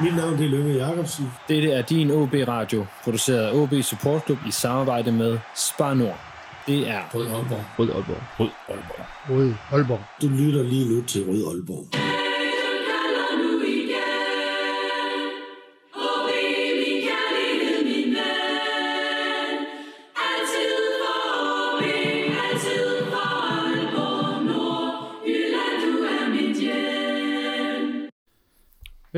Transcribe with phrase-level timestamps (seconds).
[0.00, 1.32] Mit navn det er Lønge Jacobsen.
[1.48, 6.18] Dette er din OB Radio, produceret af OB Support Club i samarbejde med Spar Nord.
[6.66, 7.64] Det er Rød Aalborg.
[7.78, 8.22] Rød Aalborg.
[8.40, 9.06] Rød Aalborg.
[9.30, 10.00] Rød Aalborg.
[10.22, 12.01] Du lytter lige nu til Rød Aalborg.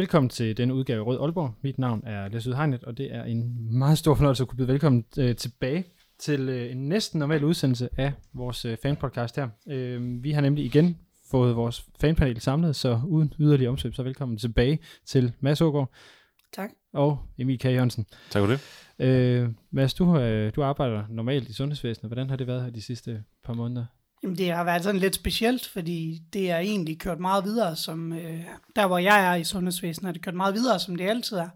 [0.04, 1.54] Velkommen til denne udgave af Rød Aalborg.
[1.62, 4.68] Mit navn er Lasse Hegnet, og det er en meget stor fornøjelse at kunne byde
[4.68, 5.84] velkommen øh, tilbage
[6.18, 9.48] til øh, en næsten normal udsendelse af vores øh, fanpodcast her.
[9.68, 10.98] Øh, vi har nemlig igen
[11.30, 15.90] fået vores fanpanel samlet, så uden yderligere omsøb, så velkommen tilbage til Mads Ågaard
[16.52, 16.70] Tak.
[16.92, 17.64] og Emil K.
[17.64, 18.06] Jørgensen.
[18.30, 18.60] Tak for det.
[18.98, 22.08] Øh, Mads, du, øh, du arbejder normalt i sundhedsvæsenet.
[22.08, 23.84] Hvordan har det været her de sidste par måneder?
[24.24, 28.12] Jamen, det har været sådan lidt specielt, fordi det er egentlig kørt meget videre, som
[28.12, 28.44] øh,
[28.76, 31.48] der hvor jeg er i sundhedsvæsenet, er det kørt meget videre, som det altid er.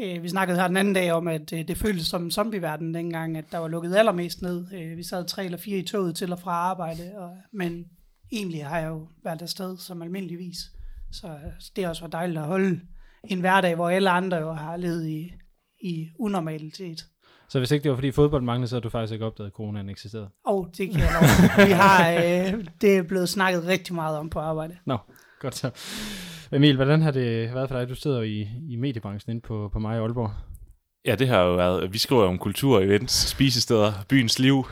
[0.00, 2.94] Øh, vi snakkede her den anden dag om, at øh, det føltes som en zombieverden
[2.94, 4.66] dengang, at der var lukket allermest ned.
[4.74, 7.84] Øh, vi sad tre eller fire i toget til og fra arbejde, og, men
[8.32, 10.58] egentlig har jeg jo været afsted som almindeligvis.
[11.12, 12.80] Så øh, det er også var dejligt at holde
[13.24, 15.32] en hverdag, hvor alle andre jo har levet i,
[15.82, 17.06] i unormalitet.
[17.50, 19.52] Så hvis ikke det var fordi fodbold manglede, så havde du faktisk ikke opdaget, at
[19.52, 20.28] coronaen eksisterede.
[20.46, 21.66] Og det kan jeg.
[21.66, 24.76] Vi har, øh, det er blevet snakket rigtig meget om på arbejde.
[24.86, 24.98] Nå,
[25.40, 25.70] godt så.
[26.52, 27.88] Emil, hvordan har det været for dig?
[27.88, 30.30] Du sidder jo i, i mediebranchen inde på, på mig i Aalborg.
[31.04, 34.66] Ja, det har jo været, vi skriver om kultur, events, spisesteder, byens liv.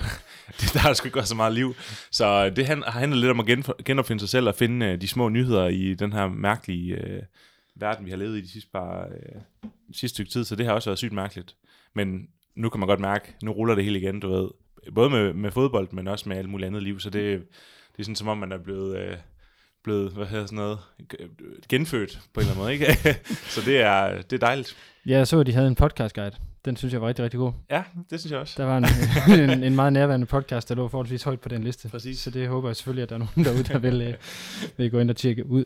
[0.60, 1.74] det, der har sgu ikke så meget liv.
[2.10, 5.00] Så det han, har handlet lidt om at gen, genopfinde sig selv og finde uh,
[5.00, 7.22] de små nyheder i den her mærkelige uh,
[7.74, 10.44] verden, vi har levet i de sidste, par, uh, sidste stykke tid.
[10.44, 11.56] Så det har også været sygt mærkeligt.
[11.94, 14.48] Men nu kan man godt mærke, nu ruller det hele igen, du ved.
[14.94, 17.00] Både med, med fodbold, men også med alt muligt andet liv.
[17.00, 17.40] Så det,
[17.92, 19.10] det er sådan, som om man er blevet...
[19.10, 19.18] Uh,
[19.84, 20.78] blevet, hvad hedder sådan noget,
[21.68, 23.18] genfødt på en eller anden måde, ikke?
[23.54, 24.76] så det er, det er dejligt.
[25.06, 26.36] Ja, jeg så, at de havde en podcast guide.
[26.64, 27.52] Den synes jeg var rigtig, rigtig god.
[27.70, 28.54] Ja, det synes jeg også.
[28.62, 28.84] Der var en,
[29.50, 31.88] en, en meget nærværende podcast, der lå forholdsvis højt på den liste.
[31.88, 32.18] Præcis.
[32.18, 34.14] Så det håber jeg selvfølgelig, at der er nogen derude, der vil, øh,
[34.76, 35.64] vil gå ind og tjekke ud.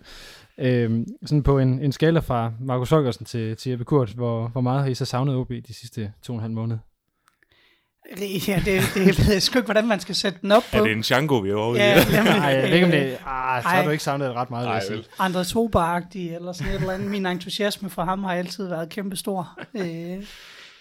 [0.59, 4.61] Øhm, sådan på en, en skala fra Markus Holgersen til, til Jeppe Kurt, hvor, hvor
[4.61, 6.79] meget har I så savnet OB de sidste to og en halv måned?
[8.49, 10.79] Ja, det, det ved jeg sgu ikke, hvordan man skal sætte den op på.
[10.79, 11.79] Er det en Django, vi er over i?
[11.79, 13.77] Ja, jamen, Nej, jeg ved ikke, om det øh, ah, så ej.
[13.77, 14.97] har du ikke det ret meget, sige.
[14.97, 15.07] vel.
[15.19, 17.11] Andres Hober-agtig, eller sådan et eller andet.
[17.11, 19.59] Min entusiasme for ham har altid været kæmpestor.
[19.75, 20.25] Øh,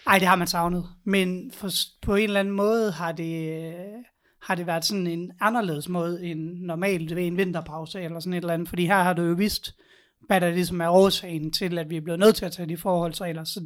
[0.07, 0.85] ej, det har man savnet.
[1.05, 1.69] Men for,
[2.01, 3.73] på en eller anden måde har det, øh,
[4.43, 8.37] har det været sådan en anderledes måde end normalt ved en vinterpause eller sådan et
[8.37, 8.69] eller andet.
[8.69, 9.75] Fordi her har du jo vidst,
[10.27, 12.77] hvad der ligesom er årsagen til, at vi er blevet nødt til at tage de
[12.77, 13.43] forholdsregler.
[13.43, 13.61] Så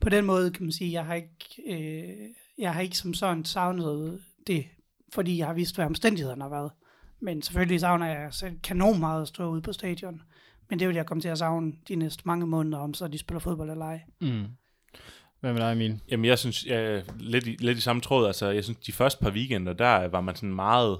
[0.00, 3.44] på den måde kan man sige, jeg har ikke, øh, jeg har ikke som sådan
[3.44, 4.64] savnet det,
[5.14, 6.70] fordi jeg har vidst, hvad omstændighederne har været.
[7.20, 10.22] Men selvfølgelig savner jeg selv kanon meget at stå ude på stadion.
[10.70, 13.18] Men det vil jeg komme til at savne de næste mange måneder, om så de
[13.18, 14.00] spiller fodbold eller ej.
[14.20, 14.46] Mm.
[15.40, 16.00] Hvad med dig, Emil?
[16.10, 19.24] Jamen, jeg synes, jeg, lidt, i, lidt i samme tråd, altså, jeg synes, de første
[19.24, 20.98] par weekender, der var man sådan meget,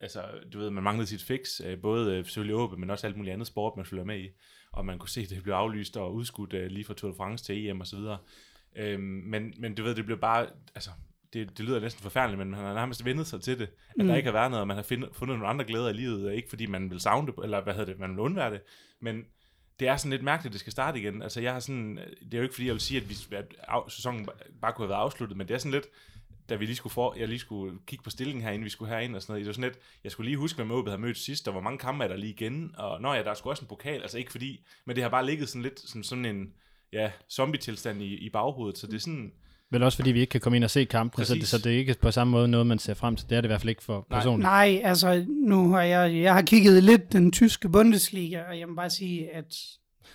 [0.00, 3.16] altså, du ved, man manglede sit fix, øh, både øh, selvfølgelig åbent, men også alt
[3.16, 4.28] muligt andet sport, man følger med i,
[4.72, 7.16] og man kunne se, at det blev aflyst og udskudt øh, lige fra Tour de
[7.16, 8.18] France til EM og så videre.
[8.76, 10.90] Øhm, men, men du ved, det blev bare, altså,
[11.32, 14.06] det, det lyder næsten forfærdeligt, men man har nærmest vendet sig til det, at mm.
[14.06, 16.34] der ikke har været noget, og man har find, fundet nogle andre glæder i livet,
[16.34, 18.60] ikke fordi man vil savne det, eller hvad hedder det, man vil undvære det,
[19.00, 19.24] men
[19.80, 21.22] det er sådan lidt mærkeligt, at det skal starte igen.
[21.22, 23.54] Altså, jeg har sådan, det er jo ikke fordi, jeg vil sige, at, vi, at
[23.68, 24.28] af, sæsonen
[24.60, 25.86] bare kunne have været afsluttet, men det er sådan lidt,
[26.48, 29.16] da vi lige skulle for, jeg lige skulle kigge på stillingen herinde, vi skulle herind
[29.16, 31.18] og sådan noget, det var sådan lidt, jeg skulle lige huske, hvem Åbet havde mødt
[31.18, 33.50] sidst, og hvor mange kampe er der lige igen, og når ja, der er sgu
[33.50, 36.24] også en pokal, altså ikke fordi, men det har bare ligget sådan lidt som sådan
[36.24, 36.52] en,
[36.92, 39.32] ja, zombie-tilstand i, i baghovedet, så det er sådan,
[39.72, 41.66] Vel også fordi vi ikke kan komme ind og se kampen, så det, så det
[41.66, 43.30] er ikke på samme måde noget, man ser frem til.
[43.30, 44.18] Det er det i hvert fald ikke for Nej.
[44.18, 44.44] personligt.
[44.44, 48.74] Nej, altså nu har jeg, jeg har kigget lidt den tyske Bundesliga, og jeg må
[48.74, 49.54] bare sige, at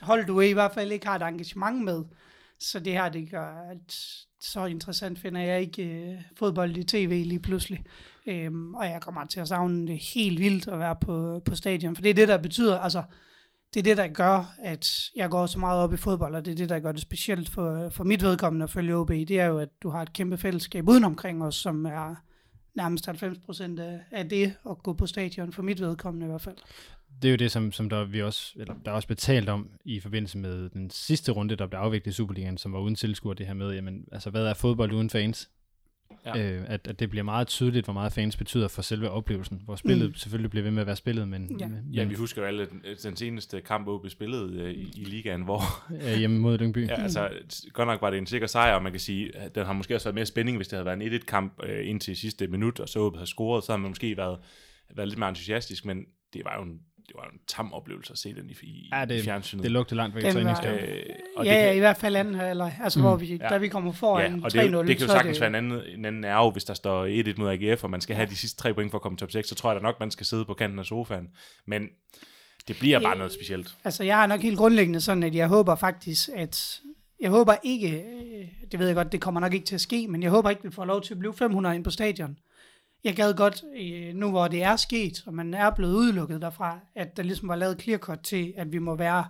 [0.02, 2.04] hold du i hvert fald ikke har et engagement med.
[2.60, 3.94] Så det her, det gør, at
[4.42, 7.84] så interessant finder jeg ikke øh, fodbold i tv lige pludselig.
[8.28, 11.96] Øhm, og jeg kommer til at savne det helt vildt at være på, på stadion,
[11.96, 13.04] for det er det, der betyder, altså
[13.74, 16.52] det er det, der gør, at jeg går så meget op i fodbold, og det
[16.52, 19.10] er det, der gør det specielt for, for mit vedkommende at følge OB.
[19.10, 22.16] Det er jo, at du har et kæmpe fællesskab udenomkring os, som er
[22.76, 23.80] nærmest 90 procent
[24.12, 26.58] af, det at gå på stadion, for mit vedkommende i hvert fald.
[27.22, 29.70] Det er jo det, som, som der, vi også, eller der er også betalt om
[29.86, 33.34] i forbindelse med den sidste runde, der blev afviklet i Superligaen, som var uden tilskuer
[33.34, 35.50] det her med, jamen, altså hvad er fodbold uden fans?
[36.26, 36.52] Ja.
[36.52, 39.76] Øh, at, at det bliver meget tydeligt, hvor meget fans betyder for selve oplevelsen, hvor
[39.76, 40.16] spillet mm.
[40.16, 41.68] selvfølgelig bliver ved med at være spillet, men, Ja.
[41.68, 45.04] men ja, vi husker jo alle den, den seneste kamp, OB spillede øh, i, i
[45.04, 45.62] ligaen, hvor,
[46.00, 46.88] er hjemme mod Lyngby.
[46.88, 47.30] Ja, altså,
[47.74, 49.96] godt nok var det en sikker sejr, og man kan sige, at den har måske
[49.96, 52.90] også været mere spænding, hvis det havde været en 1-1-kamp øh, indtil sidste minut, og
[52.90, 54.40] så havde scoret, så havde man måske været,
[54.96, 58.20] været lidt mere entusiastisk, men det var jo en det var en tam oplevelse at
[58.20, 59.64] se den i, i, Ja, i det, fjernsynet.
[59.64, 60.68] det lugter langt væk træningskamp.
[60.82, 61.00] øh,
[61.38, 63.06] og ja, det ja, kan, i hvert fald anden eller altså Mm.
[63.06, 63.48] hvor vi, Ja.
[63.50, 65.50] da vi kommer foran ja, og det, er jo- 3-0, det kan jo sagtens være
[65.50, 68.30] en anden, en anden nerve, hvis der står 1-1 mod AGF, og man skal have
[68.30, 70.12] de sidste tre point for at komme top 6, så tror jeg da nok, man
[70.12, 71.28] skal sidde på kanten af sofaen.
[71.68, 71.88] Men
[72.68, 73.76] det bliver bare noget specielt.
[73.84, 76.80] Altså, jeg har nok helt grundlæggende sådan, at jeg håber faktisk, at...
[77.20, 80.08] Jeg håber ikke, øh, det ved jeg godt, det kommer nok ikke til at ske,
[80.08, 82.38] men jeg håber ikke, vi får lov til at blive 500 ind på stadion.
[83.08, 86.80] Jeg gad godt, øh, nu hvor det er sket, og man er blevet udelukket derfra,
[86.96, 89.26] at der ligesom var lavet clear cut til, at vi må være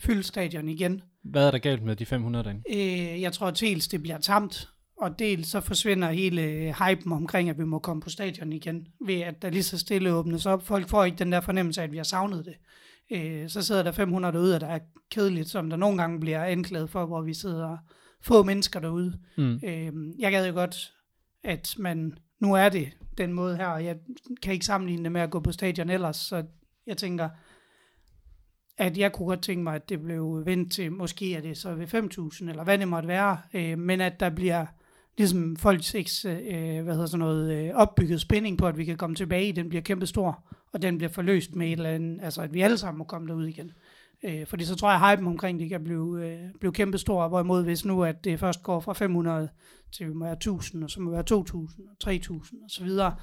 [0.00, 1.02] fyldt stadion igen.
[1.22, 2.62] Hvad er der galt med de 500 derinde?
[2.70, 7.50] Øh, jeg tror dels, det bliver tamt, og dels så forsvinder hele øh, hypen omkring,
[7.50, 10.66] at vi må komme på stadion igen, ved at der lige så stille åbnes op.
[10.66, 12.54] Folk får ikke den der fornemmelse af, at vi har savnet det.
[13.12, 14.78] Øh, så sidder der 500 derude, og der er
[15.10, 17.76] kedeligt, som der nogle gange bliver anklaget for, hvor vi sidder
[18.22, 19.18] få mennesker derude.
[19.36, 19.60] Mm.
[19.64, 20.92] Øh, jeg gad jo godt,
[21.44, 23.96] at man, nu er det den måde her, og jeg
[24.42, 26.44] kan ikke sammenligne det med at gå på stadion ellers, så
[26.86, 27.28] jeg tænker,
[28.78, 31.74] at jeg kunne godt tænke mig, at det blev vendt til, måske er det så
[31.74, 34.66] ved 5.000, eller hvad det måtte være, øh, men at der bliver
[35.18, 38.96] ligesom folks eks, øh, hvad hedder sådan noget, øh, opbygget spænding på, at vi kan
[38.96, 42.54] komme tilbage, den bliver kæmpestor, og den bliver forløst med et eller andet, altså at
[42.54, 43.72] vi alle sammen må komme derud igen.
[44.24, 47.64] Øh, fordi så tror jeg, at hypen omkring det kan blive, øh, blive kæmpestor, hvorimod
[47.64, 49.48] hvis nu, at det først går fra 500
[49.92, 53.14] til vi må være 1000, og så må være 2000, og 3000 og så videre,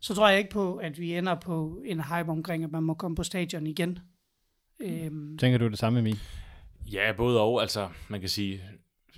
[0.00, 2.94] så tror jeg ikke på, at vi ender på en hype omkring, at man må
[2.94, 3.98] komme på stadion igen.
[4.82, 6.18] Øhm, Tænker du det samme, Emil?
[6.92, 7.62] Ja, både og.
[7.62, 8.62] Altså, man kan sige,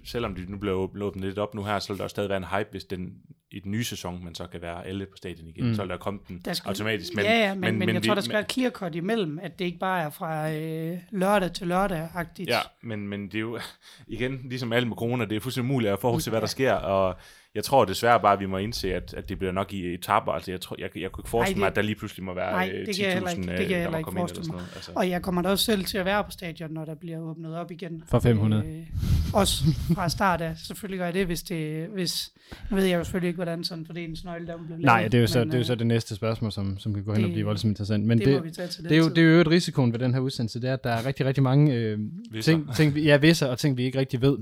[0.05, 2.45] selvom det nu bliver åbnet lidt op nu her, så vil der stadig være en
[2.45, 3.13] hype, hvis den
[3.51, 5.67] i den nye sæson, man så kan være alle på stadion igen.
[5.69, 5.75] Mm.
[5.75, 7.15] Så vil der komme den Der skal, automatisk.
[7.15, 8.95] Men, ja, ja, men, men, men jeg vi- tror, der skal være et clear cut
[8.95, 12.49] imellem, at det ikke bare er fra øh, lørdag til lørdag-agtigt.
[12.51, 13.59] Ja, men, men det er jo,
[14.07, 17.17] igen, ligesom alt med corona, det er fuldstændig umuligt at forudse, hvad der sker, og
[17.55, 20.33] jeg tror desværre bare, at vi må indse, at, at det bliver nok i etapper.
[20.33, 22.35] Altså, jeg, tror, jeg, jeg kunne ikke forestille det- mig, at der lige pludselig må
[22.35, 23.97] være Nej, øh, det kan jeg heller 10.000, ikke- øh, det kan jeg der må
[23.97, 24.73] ikke komme ind eller sådan noget.
[24.75, 24.91] Altså.
[24.97, 27.57] Og jeg kommer da også selv til at være på stadion, når der bliver åbnet
[27.57, 28.03] op igen.
[28.11, 28.65] For 500.
[28.67, 28.87] Øh,
[29.35, 29.65] også
[29.95, 30.57] fra start af.
[30.57, 31.87] Selvfølgelig gør jeg det, hvis det...
[31.95, 32.33] Hvis,
[32.71, 35.27] nu ved jeg jo selvfølgelig ikke, hvordan sådan fordelingsnøgle der bliver Nej, det er jo,
[35.27, 37.23] så, men, det er jo så øh, det næste spørgsmål, som, som kan gå hen
[37.25, 38.05] og det- blive voldsomt interessant.
[38.05, 39.93] Men det, det, må vi tage til det, er jo, det er jo et risikoen
[39.93, 41.99] ved den her udsendelse, det er, at der er rigtig, rigtig mange øh,
[42.43, 44.39] ting, ting, vi- ja, visser og ting, vi ikke rigtig ved.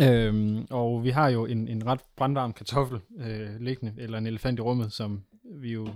[0.00, 4.58] Øhm, og vi har jo en, en ret brandvarm kartoffel øh, liggende, eller en elefant
[4.58, 5.22] i rummet, som
[5.60, 5.88] vi jo,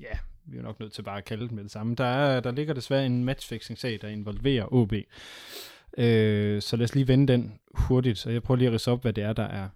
[0.00, 1.94] ja, vi er jo nok nødt til bare at kalde den med det samme.
[1.94, 4.92] Der, er, der ligger desværre en matchfixing-sag, der involverer OB.
[5.98, 9.02] Øh, så lad os lige vende den hurtigt, og jeg prøver lige at rise op,
[9.02, 9.68] hvad det er, der er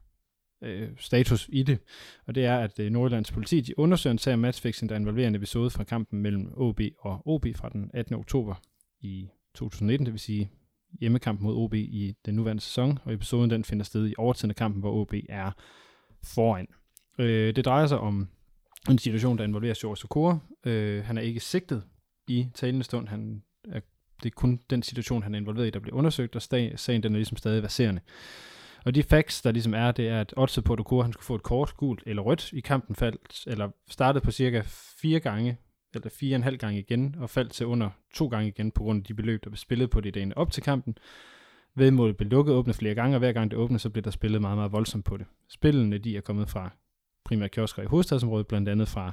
[0.63, 1.79] øh, status i det.
[2.27, 5.29] Og det er, at øh, Nordjyllands politi de undersøger en sag om matchfixing, der involverer
[5.29, 8.15] en episode fra kampen mellem OB og OB fra den 18.
[8.15, 8.55] oktober
[9.01, 10.51] i 2019, det vil sige
[11.01, 14.57] hjemmekamp mod OB i den nuværende sæson, og episoden den finder sted i overtiden af
[14.57, 15.51] kampen, hvor OB er
[16.25, 16.67] foran.
[17.19, 18.29] Øh, det drejer sig om
[18.91, 20.39] en situation, der involverer Sjov Sokora.
[20.67, 21.83] Øh, han er ikke sigtet
[22.29, 23.09] i talende stund.
[23.09, 23.81] Han er,
[24.23, 27.03] det er kun den situation, han er involveret i, der bliver undersøgt, og sta- sagen
[27.03, 28.01] den er ligesom stadig verserende.
[28.85, 31.35] Og de facts, der ligesom er, det er, at oddset på, at han skulle få
[31.35, 34.63] et kort, gult eller rødt i kampen, faldt, eller startede på cirka
[35.01, 35.57] fire gange,
[35.95, 38.83] eller fire og en halv gang igen, og faldt til under to gange igen, på
[38.83, 40.99] grund af de beløb, der blev spillet på det dagen op til kampen.
[41.75, 44.41] Vedmålet blev lukket åbnet flere gange, og hver gang det åbnede, så blev der spillet
[44.41, 45.27] meget, meget voldsomt på det.
[45.49, 46.71] Spillene, de er kommet fra
[47.25, 49.13] primært kiosker i hovedstadsområdet, blandt andet fra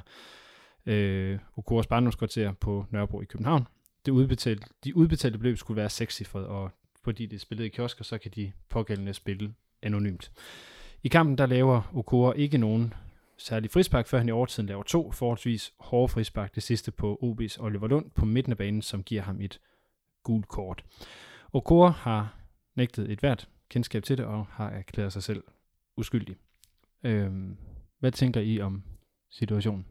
[0.86, 3.66] øh, Okoras barndomskvarter på Nørrebro i København.
[4.06, 6.70] Det udbetalte, de udbetalte beløb skulle være sekscifret, og
[7.04, 10.32] fordi det er spillet i kiosker, så kan de pågældende spille anonymt.
[11.02, 12.94] I kampen der laver Okora ikke nogen
[13.40, 17.60] særlig frispark, før han i overtiden laver to forholdsvis hårde frispark, det sidste på OB's
[17.60, 19.60] Oliver Lund på midten af banen, som giver ham et
[20.22, 20.84] gult kort.
[21.52, 22.36] Okora har
[22.74, 25.42] nægtet et hvert kendskab til det, og har erklæret sig selv
[25.96, 26.36] uskyldig.
[27.04, 27.56] Øhm,
[27.98, 28.82] hvad tænker I om
[29.30, 29.86] situationen?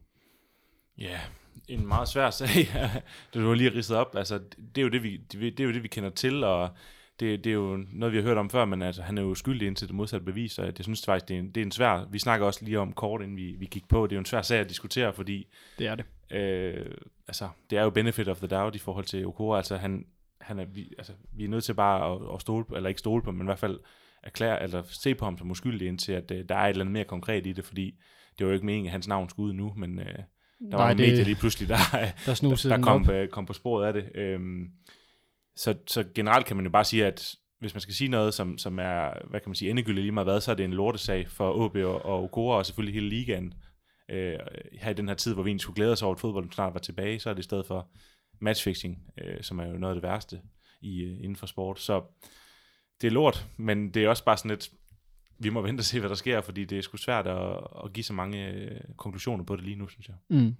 [0.98, 1.20] Ja,
[1.68, 3.03] en meget svær sag, det
[3.41, 4.15] du har lige ridset op.
[4.15, 4.39] Altså,
[4.75, 6.70] det er jo det, vi, det er jo det, vi kender til, og
[7.19, 9.35] det, det er jo noget, vi har hørt om før, men altså, han er jo
[9.35, 11.71] skyldig indtil det modsatte bevis, og jeg synes faktisk, det er, en, det er en
[11.71, 14.19] svær, vi snakker også lige om kort, inden vi, vi gik på, det er jo
[14.19, 15.47] en svær sag at diskutere, fordi
[15.79, 16.05] Det er det.
[16.38, 16.85] øh,
[17.27, 20.05] altså, det er jo benefit of the doubt i forhold til Okora, altså han,
[20.41, 22.99] han er, vi, altså, vi er nødt til bare at, at stole på, eller ikke
[22.99, 23.79] stole på, men i hvert fald
[24.23, 26.93] erklære, eller se på ham som uskyldig, indtil at øh, der er et eller andet
[26.93, 27.95] mere konkret i det, fordi
[28.39, 30.23] det var jo ikke meningen, at hans navn skulle ud nu, men øh, der
[30.59, 31.75] Nej, var en medie lige pludselig, der,
[32.25, 34.09] Der der den kom, øh, kom på sporet af det.
[34.15, 34.69] Øhm,
[35.56, 38.58] så, så generelt kan man jo bare sige, at hvis man skal sige noget, som,
[38.58, 41.29] som er, hvad kan man sige, endegyldigt lige meget hvad, så er det en lortesag
[41.29, 43.53] for AB og, og Okora, og selvfølgelig hele ligaen.
[44.12, 44.39] Øh,
[44.82, 46.74] her i den her tid, hvor vi egentlig skulle glæde os over, at fodbolden snart
[46.74, 47.91] var tilbage, så er det i stedet for
[48.41, 50.41] matchfixing, øh, som er jo noget af det værste
[50.82, 51.79] i, øh, inden for sport.
[51.79, 52.03] Så
[53.01, 54.70] det er lort, men det er også bare sådan lidt,
[55.39, 57.94] vi må vente og se, hvad der sker, fordi det er sgu svært at, at
[57.94, 60.15] give så mange øh, konklusioner på det lige nu, synes jeg.
[60.29, 60.56] Mm.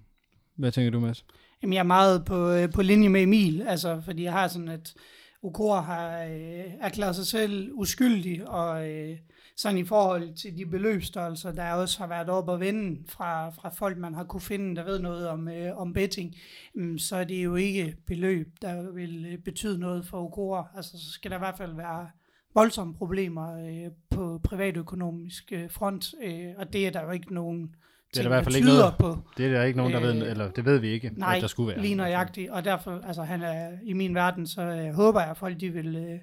[0.60, 1.24] Hvad tænker du, Mads?
[1.62, 4.68] Jamen, jeg er meget på, øh, på linje med Emil, altså, fordi jeg har sådan,
[4.68, 4.94] at
[5.42, 9.18] Okor har øh, erklæret sig selv uskyldig, og øh,
[9.56, 13.68] sådan i forhold til de beløbsstørrelser, der også har været op og vende fra, fra
[13.68, 16.34] folk, man har kunne finde, der ved noget om, øh, om betting,
[16.76, 20.70] øh, så er det jo ikke beløb, der vil øh, betyde noget for Okor.
[20.76, 22.08] Altså, så skal der i hvert fald være
[22.54, 27.74] voldsomme problemer øh, på privatøkonomisk øh, front, øh, og det er der jo ikke nogen
[28.14, 29.18] det er der i hvert fald ikke noget, på.
[29.36, 31.42] det er der ikke nogen, der ved, Øh, eller det ved vi ikke, Nej, at
[31.42, 31.80] der skulle være.
[31.82, 35.36] lige nøjagtigt, og derfor, altså han er i min verden, så øh, håber jeg, at
[35.36, 36.18] folk de vil, øh,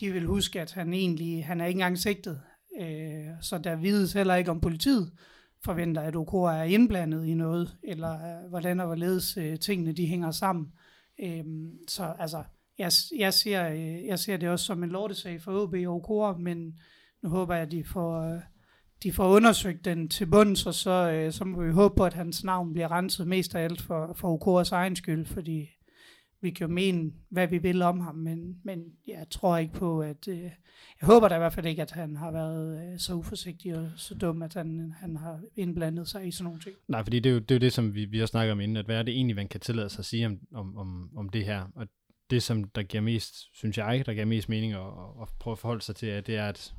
[0.00, 2.40] de vil huske, at han egentlig, han er ikke engang sigtet,
[2.80, 5.10] øh, så der vides heller ikke om politiet
[5.64, 10.06] forventer, at OK er indblandet i noget, eller øh, hvordan og hvorledes øh, tingene de
[10.06, 10.66] hænger sammen.
[11.22, 11.44] Øh,
[11.88, 12.42] så altså,
[12.78, 16.38] jeg, jeg, ser, øh, jeg ser det også som en lortesag for OB og OK,
[16.40, 16.78] men
[17.22, 18.40] nu håber jeg, at de får, øh,
[19.02, 22.14] de får undersøgt den til bunds, og så, øh, så må vi håbe på, at
[22.14, 25.68] hans navn bliver renset mest af alt for, for OK's egen skyld, fordi
[26.42, 30.00] vi kan jo mene, hvad vi vil om ham, men, men jeg tror ikke på,
[30.00, 30.28] at...
[30.28, 30.50] Øh,
[31.00, 33.90] jeg håber da i hvert fald ikke, at han har været øh, så uforsigtig og
[33.96, 36.76] så dum, at han, han har indblandet sig i sådan nogle ting.
[36.88, 38.60] Nej, fordi det er jo det, er jo det som vi, vi har snakket om
[38.60, 41.10] inden, at hvad er det egentlig, man kan tillade sig at sige om, om, om,
[41.16, 41.64] om det her.
[41.74, 41.86] Og
[42.30, 44.80] det, som der giver mest, synes jeg, der giver mest mening at,
[45.22, 46.74] at prøve at forholde sig til, det er, at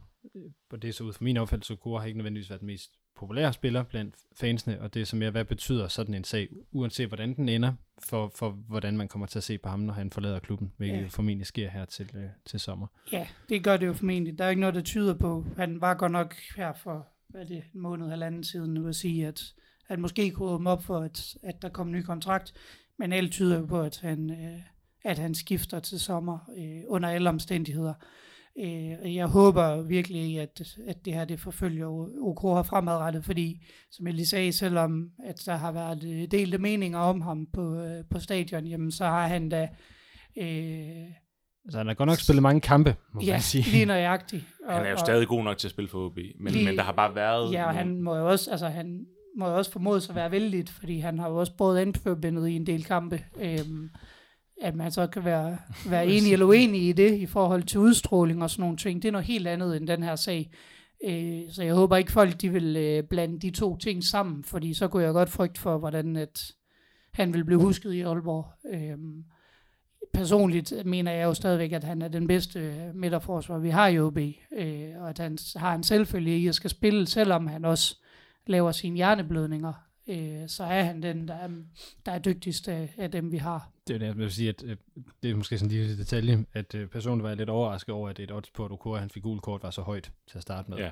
[0.71, 2.91] og det er så ud fra min opfattelse, Kora har ikke nødvendigvis været den mest
[3.15, 7.07] populære spiller blandt fansene, og det er så mere, hvad betyder sådan en sag, uanset
[7.07, 7.73] hvordan den ender,
[8.03, 11.01] for, for hvordan man kommer til at se på ham, når han forlader klubben, hvilket
[11.01, 11.07] Ja.
[11.07, 12.87] formentlig sker her til, øh, til sommer.
[13.11, 14.37] Ja, det gør det jo formentlig.
[14.37, 15.45] Der er ikke noget, der tyder på.
[15.57, 18.95] Han var godt nok her for, hvad det, en måned eller anden siden, nu at
[18.95, 19.41] sige, at
[19.85, 22.53] han måske kunne åbne op for, at, at der kom en ny kontrakt,
[22.97, 24.59] men alt tyder jo på, at han, øh,
[25.05, 27.93] at han skifter til sommer øh, under alle omstændigheder.
[28.59, 31.87] Øh, og jeg håber virkelig, at, at det her det forfølger
[32.21, 36.99] OK fremadrettet, fordi som jeg lige sagde, selvom at der har været øh, delte meninger
[36.99, 39.69] om ham på, øh, på stadion, jamen så har han da
[40.37, 41.05] øh,
[41.69, 43.71] Så han har godt nok spillet mange kampe, må ja, man sige.
[43.71, 44.45] lige nøjagtigt.
[44.67, 46.65] Og, Han er jo og- stadig god nok til at spille for OB, men, Lige-
[46.65, 47.51] men der har bare været...
[47.53, 49.05] Ja, og han må jo også, altså han
[49.37, 52.53] må jo også formodes at være vældigt, fordi han har jo også både anførbindet i
[52.55, 53.23] en del kampe.
[53.41, 53.89] Øhm,
[54.61, 55.57] at man så kan være,
[55.89, 59.01] være enig eller uenig i det i forhold til udstråling og sådan nogle ting.
[59.01, 60.51] Det er noget helt andet end den her sag.
[61.05, 64.73] Øh, så jeg håber ikke folk de vil øh, blande de to ting sammen, fordi
[64.73, 66.51] så kunne jeg godt frygte for, hvordan at
[67.13, 68.45] han vil blive husket i Aalborg.
[68.73, 68.97] Øh,
[70.13, 73.99] personligt mener jeg jo stadigvæk, at han er den bedste øh, midterforsvar, vi har i
[73.99, 74.17] OB,
[74.57, 77.97] øh, og at han har en selvfølgelig i at skal spille, selvom han også
[78.47, 79.73] laver sine hjerneblødninger,
[80.07, 81.49] øh, så er han den, der er,
[82.05, 83.69] der er dygtigst af, af dem, vi har.
[83.87, 84.77] Det er det, jeg vil sige, at øh,
[85.23, 88.19] det er måske sådan en lille detalje, at øh, personen var lidt overrasket over, at
[88.19, 90.69] et odds på, at Okora, han fik gult kort, var så højt til at starte
[90.71, 90.77] med.
[90.77, 90.89] Ja,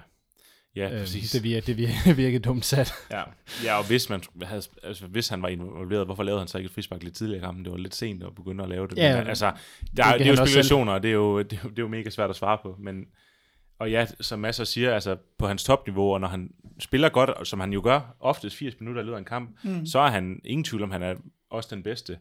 [0.76, 1.32] ja Øh, præcis.
[1.32, 2.94] det virkede, det virkede, virkede dumt sat.
[3.12, 3.24] Ja,
[3.64, 6.66] ja og hvis, man havde, altså, hvis han var involveret, hvorfor lavede han så ikke
[6.66, 7.66] et frispark lidt tidligere i kampen?
[7.66, 8.98] Det var lidt sent at begynde at lave det.
[8.98, 9.46] Ja, men, altså,
[9.98, 11.84] der, det det, er jo spekulationer, og det er jo, det, er jo, det er
[11.84, 12.76] jo mega svært at svare på.
[12.80, 13.06] Men,
[13.80, 17.60] og ja, som Masser siger, altså på hans topniveau, og når han spiller godt, som
[17.60, 19.86] han jo gør, oftest 80 minutter i løbet af en kamp, mm.
[19.86, 21.16] så er han ingen tvivl om, han er
[21.50, 22.18] også den bedste.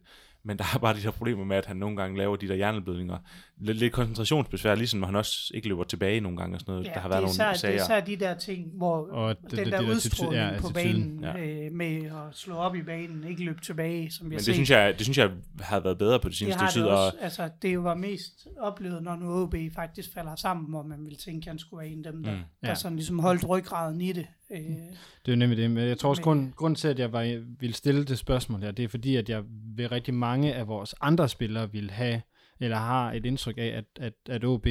[0.48, 2.54] Men der er bare de der problemer med, at han nogle gange laver de der
[2.54, 3.18] hjerneblødninger.
[3.60, 6.86] Lidt, lidt koncentrationsbesvær, ligesom når han også ikke løber tilbage nogle gange og sådan noget.
[6.86, 7.84] Ja, der har det, er været især, nogle det er sager.
[7.84, 11.24] især de der ting, hvor Og den det- der det der udstråling ja, på banen
[11.24, 14.44] øh, med at slå op i banen, ikke løbe tilbage, som vi har Men det
[14.44, 14.54] set.
[14.54, 16.82] synes, jeg, det synes jeg har været bedre på det det seneste har tid.
[16.82, 17.18] det Og, også.
[17.20, 21.44] Altså, det var mest oplevet, når nu OB faktisk falder sammen, hvor man ville tænke,
[21.46, 22.36] at han skulle være en af dem, der, Mm.
[22.36, 22.42] mm.
[22.62, 22.74] der Ja.
[22.74, 24.26] sådan ligesom holdt ryggraden i det.
[24.50, 26.98] Øh, Det er jo nemlig det, men jeg tror også, Men- grund, grund til, at
[26.98, 29.42] jeg var, ville stille det spørgsmål her, det er fordi, at jeg
[29.76, 32.22] ved rigtig mange af vores andre spillere vil have,
[32.60, 34.66] eller har et indtryk af, at, at, at OB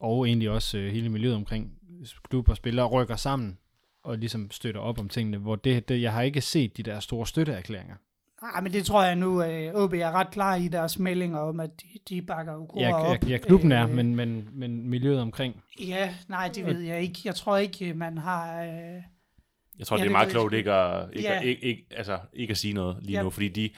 [0.00, 1.72] og egentlig også øh, hele miljøet omkring
[2.30, 3.58] klub og spillere rykker sammen
[4.04, 7.00] og ligesom støtter op om tingene, hvor det, det, jeg har ikke set de der
[7.00, 7.94] store støtteerklæringer.
[8.42, 11.60] Nej, men det tror jeg nu, at OB er ret klar i deres meldinger om,
[11.60, 13.16] at de, de bakker Ukora Ja, op.
[13.24, 15.62] ja, ja, klubben er, Øh, men, men, men miljøet omkring.
[15.80, 17.18] Ja, nej, det ved jeg ikke.
[17.24, 18.62] Jeg tror ikke, man har...
[18.62, 18.68] Øh,
[19.78, 21.34] Jeg tror, Ja, ja, det er meget klogt ikke at, ikke, Ja.
[21.34, 21.40] ja.
[21.40, 23.18] ikke, ikke, altså, ikke at sige noget lige Ja.
[23.18, 23.22] ja.
[23.22, 23.70] nu, fordi de,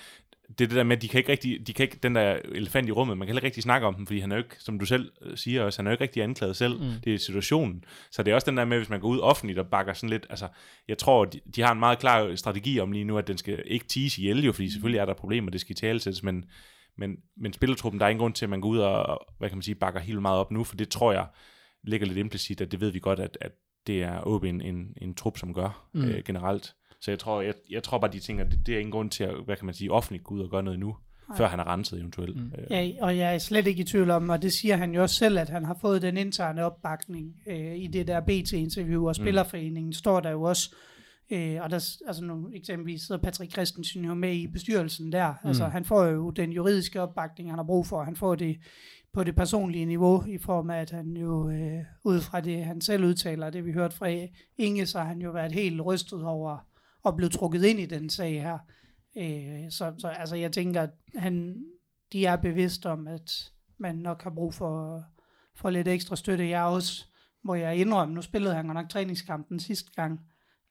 [0.58, 2.38] det er det der med, at de kan ikke rigtig, de kan ikke, den der
[2.44, 4.42] elefant i rummet, man kan heller ikke rigtig snakke om den, fordi han er jo
[4.42, 6.90] ikke, som du selv øh, siger også, han er jo ikke rigtig anklaget selv, mm.
[7.04, 7.84] det er situationen.
[8.10, 10.10] Så det er også den der med, hvis man går ud offentligt og bakker sådan
[10.10, 10.48] lidt, altså,
[10.88, 13.62] jeg tror, de, de har en meget klar strategi om lige nu, at den skal
[13.66, 16.44] ikke tease ihjel jo, fordi selvfølgelig er der problemer, det skal i talesættes, men,
[16.98, 19.58] men, men spillertruppen, der er ingen grund til, at man går ud og, hvad kan
[19.58, 21.26] man sige, bakker helt meget op nu, for det tror jeg
[21.84, 23.52] ligger lidt implicit, at det ved vi godt, at, at
[23.86, 26.04] det er OB en, en, en trup, som gør mm.
[26.04, 26.74] øh, generelt.
[27.02, 29.24] Så jeg tror, jeg, jeg tror bare, de tænker, det, det er ingen grund til
[29.24, 30.96] at, hvad kan man sige, offentligt gå ud og gøre noget nu,
[31.28, 31.36] Nej.
[31.36, 32.36] før han er renset eventuelt.
[32.36, 32.52] Mm.
[32.58, 35.02] Øh, ja, og jeg er slet ikke i tvivl om, og det siger han jo
[35.02, 39.16] også selv, at han har fået den interne opbakning øh, i det der BT-interview, og
[39.16, 40.74] Spillerforeningen står der jo også
[41.30, 45.28] Øh, og der, altså nu eksempelvis sidder Patrick Christensen jo med i bestyrelsen der.
[45.42, 45.48] Mm.
[45.48, 48.02] Altså han får jo den juridiske opbakning, han har brug for.
[48.02, 48.56] Han får det
[49.12, 52.80] på det personlige niveau, i form af, at han jo, øh, ud fra det, han
[52.80, 54.28] selv udtaler, det vi hørte fra
[54.58, 56.58] Inge, så har han jo været helt rystet over
[57.02, 58.58] og blev trukket ind i den sag her.
[59.16, 61.64] Øh, så, så altså, jeg tænker, at han,
[62.12, 65.04] de er bevidst om, at man nok har brug for,
[65.54, 66.48] for lidt ekstra støtte.
[66.48, 67.04] Jeg også,
[67.44, 70.20] må jeg indrømme, nu spillede han godt nok træningskampen sidste gang.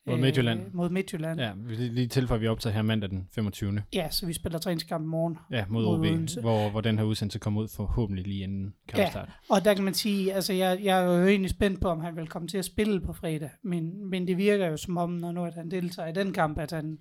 [0.08, 0.60] Mod Midtjylland.
[0.60, 1.40] Øh, mod Midtjylland.
[1.40, 1.48] Ja.
[1.48, 3.84] Ja, vi lige, tilføjer, at vi optager her mandag den 25.
[3.94, 5.38] ja, så vi spiller træningskamp i morgen.
[5.52, 6.42] Ja, mod Mod OB, Odense.
[6.42, 9.30] hvor, hvor den her udsendelse kommer ud forhåbentlig lige inden kampstart.
[9.50, 12.16] Og der kan man sige, altså jeg, jeg er jo egentlig spændt på, om han
[12.16, 15.32] vil komme til at spille på fredag, men, men det virker jo som om, når
[15.32, 16.98] nu at han deltager i den kamp, at han,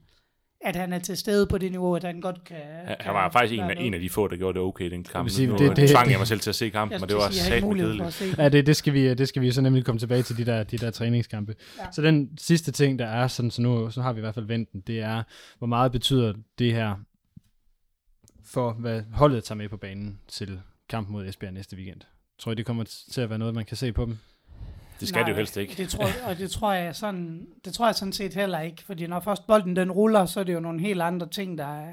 [0.64, 2.57] at han er til stede på det niveau, at han godt kan...
[3.00, 5.05] Han, var faktisk en af, en af de få, der gjorde det okay i den
[5.05, 5.31] kamp.
[5.31, 7.09] sige, nu det- det, det- tvang det- jeg mig selv til at se kampen, skulle
[7.09, 8.38] det var for kedeligt.
[8.38, 10.62] Ja, det, det, skal vi, det skal vi så nemlig komme tilbage til, de der,
[10.62, 11.55] de der træningskampe.
[11.79, 11.85] Ja.
[11.93, 14.47] Så den sidste ting, der er, sådan, så nu så har vi i hvert fald
[14.47, 15.23] vendt den, det er,
[15.59, 16.95] hvor meget betyder det her
[18.45, 22.00] for, hvad holdet tager med på banen til kampen mod Esbjerg næste weekend.
[22.38, 24.19] Tror I, det kommer til at være noget, man kan se på dem?
[25.00, 25.75] Det skal det jo helst ikke.
[25.76, 29.07] Det tror, og det tror jeg sådan, det tror jeg sådan set heller ikke, fordi
[29.07, 31.92] når først bolden den ruller, så er det jo nogle helt andre ting, der er,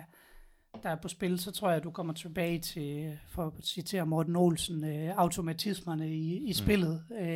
[0.83, 1.39] der er på spil.
[1.39, 6.09] Så tror jeg, at du kommer tilbage til, for at citere Morten Olsen, øh, automatismerne
[6.09, 7.01] i, i spillet.
[7.21, 7.27] Øh,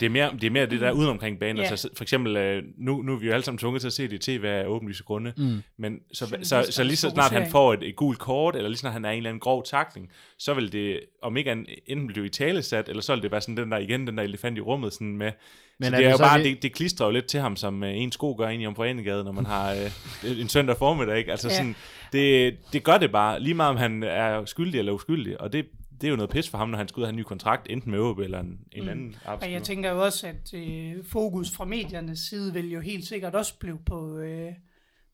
[0.00, 1.56] Det er mere det, er mere det der uden omkring banen.
[1.56, 1.70] Ja.
[1.70, 4.08] Altså, for eksempel, øh, nu, nu er vi jo alle sammen tvunget til at se
[4.08, 5.32] det i tv af åbenlyse grunde.
[5.36, 5.62] Mm.
[5.76, 8.68] Men så, så, så, så lige så snart han får et, et gult kort, eller
[8.68, 11.50] lige snart han er i en eller anden grov takling, så vil det, om ikke
[11.50, 14.18] an, enten blive i talesat, eller så vil det være sådan den der, igen, den
[14.18, 15.32] der elefant i rummet, sådan med,
[15.78, 17.40] Men er så det er det jo bare, det- det, det klistrer jo lidt til
[17.40, 20.48] ham, som øh, en sko gør ind i om Forenegade, når man har øh, en
[20.48, 21.30] søndag formiddag, ikke?
[21.30, 21.54] Altså Ja.
[21.54, 21.76] sådan,
[22.12, 25.66] det, det gør det bare, lige meget om han er skyldig eller uskyldig, og det,
[26.00, 27.22] det er jo noget pis for ham, når han skal ud og have en ny
[27.22, 28.88] kontrakt, enten med OB eller en, en Mm.
[28.88, 29.60] anden og jeg arbejdsgiver.
[29.60, 33.78] tænker jo også, at øh, fokus fra mediernes side vil jo helt sikkert også blive
[33.86, 34.50] på, øh,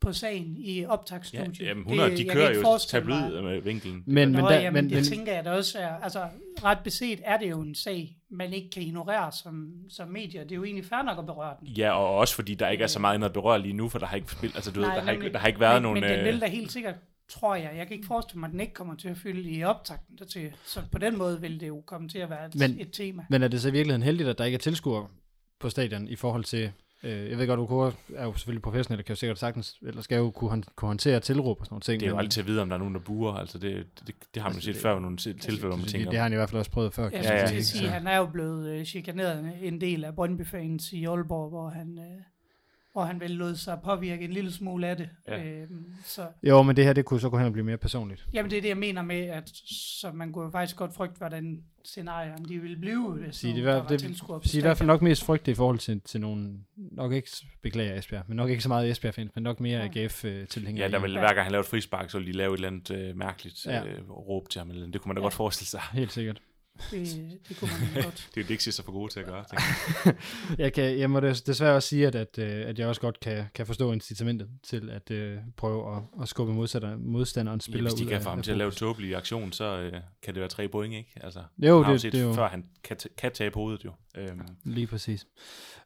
[0.00, 1.60] på sagen i Ja, optagsstudiet.
[1.60, 4.02] jamen, 100, Det- de jeg kører jo tabloid med vinkelen.
[4.06, 6.26] Men, men, der, men, det men, tænker jeg da også er, altså
[6.64, 10.42] ret beset er det jo en sag, man ikke kan ignorere som, som medier.
[10.42, 11.68] Det er jo egentlig fair nok at berøre den.
[11.68, 13.98] Ja, og også fordi der ikke er så meget andet at berøre lige nu, for
[13.98, 15.82] der har ikke spillet, altså du ved, der, har ikke, der har ikke været men,
[15.82, 16.00] nogen...
[16.00, 16.94] Men den øh, vil da helt sikkert,
[17.28, 17.72] tror jeg.
[17.76, 20.52] Jeg kan ikke forestille mig, at den ikke kommer til at fylde i optakten dertil.
[20.64, 23.24] Så på den måde vil det jo komme til at være et, Men- et tema.
[23.30, 25.06] men er det så i virkeligheden heldigt, at der ikke er tilskuere
[25.60, 26.72] på stadion i forhold til...
[27.04, 30.02] Øh, jeg ved godt, UK er jo selvfølgelig professionel, og kan jo sikkert sagtens, eller
[30.02, 32.00] skal jo kunne, kunne håndtere tilråb og sådan nogle ting.
[32.00, 33.34] det er jo altid at vide, om der er nogen, der burer.
[33.34, 35.76] Altså, det, det, det har man Altså, set det- før ved nogle til- tilfælde, hvor
[35.76, 36.04] man det, tænker...
[36.06, 37.10] det, det har han i hvert fald også prøvet før.
[37.12, 37.88] Ja, ja, til at sige.
[37.88, 42.22] han er jo blevet øh, chikaneret en del af Brøndby-fans i Aalborg, hvor han, øh,
[42.92, 45.08] hvor han vel lod sig påvirke en lille smule af det.
[45.28, 45.44] Ja.
[45.44, 48.26] Øhm, så, Jo, men det her, det kunne så gå hen og blive mere personligt.
[48.32, 49.48] jamen det er det, jeg mener med, at
[50.00, 53.64] så man kunne jo faktisk godt frygte, hvordan scenarierne de ville blive, hvis Sige, det,
[53.64, 54.00] var, det,
[54.44, 57.28] sige, i hvert fald nok mest frygte i forhold til, til nogle, nok ikke,
[57.62, 60.02] beklager Esbjerg, men nok ikke så meget Esbjerg-fans, men nok mere Ja.
[60.04, 60.84] AGF-tilhængere.
[60.86, 61.18] Ja, der vil Ja.
[61.18, 63.66] hver gang han laver et frispark, så vil de lave et eller andet øh, mærkeligt
[63.66, 63.84] Ja.
[63.86, 64.70] øh, råb til ham.
[64.70, 65.24] Eller, det kunne man da Ja.
[65.24, 65.80] godt forestille sig.
[65.92, 66.40] Helt sikkert.
[66.90, 68.28] Det, det kunne man godt.
[68.34, 69.44] Det er jo Dixie så for gode til at gøre.
[69.52, 70.14] jeg.
[70.58, 73.20] Jeg, kan, jeg må des- desværre også sige, at, at, øh, at jeg også godt
[73.20, 77.90] kan, kan forstå incitamentet til at øh, prøve at, at skubbe modstander, modstanderens Ja, spiller
[77.90, 79.92] hvis de kan få ham til at lave tåbelige aktion, så øh,
[80.22, 81.12] kan det være tre point, ikke?
[81.20, 83.92] Altså, Jo, det, set det er jo før, han kan, t- kan tabe hovedet jo.
[84.16, 85.26] Øhm, lige præcis.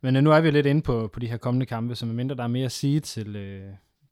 [0.03, 2.35] Men øh, nu er vi lidt inde på, på de her kommende kampe, så medmindre
[2.37, 3.63] der er mere at sige til, øh,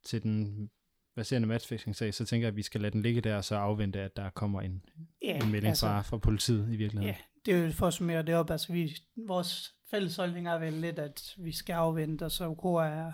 [0.06, 0.68] til den
[1.16, 4.00] baserende matchfixing-sag, så tænker jeg, at vi skal lade den ligge der, og så afvente,
[4.00, 4.82] at der kommer en,
[5.22, 7.06] Ja, en melding fra, fra politiet i virkeligheden.
[7.06, 8.50] Ja, det er jo for at summere det op.
[8.50, 8.96] Altså, vi,
[9.26, 13.12] vores fælles holdning er vel lidt, at vi skal afvente, og så OK er,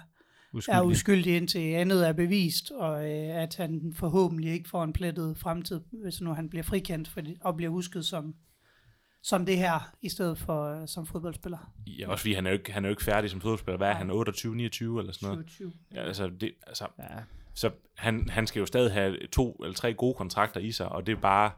[0.53, 0.79] Uskyldig.
[0.79, 5.39] er uskyldig indtil andet er bevist, og øh, at han forhåbentlig ikke får en plettet
[5.39, 8.35] fremtid, hvis nu han bliver frikendt for det, og bliver husket som,
[9.23, 11.73] som det her, i stedet for øh, som fodboldspiller.
[11.87, 13.77] ja, også fordi han er jo ikke, han er jo ikke færdig som fodboldspiller.
[13.77, 13.99] Hvad er Nej.
[13.99, 14.11] han?
[14.11, 15.51] 28, 29 eller sådan noget?
[15.51, 15.73] 27.
[15.95, 17.05] Ja, altså, det, altså, Ja,
[17.55, 21.07] så han, han skal jo stadig have to eller tre gode kontrakter i sig, og
[21.07, 21.51] det er bare,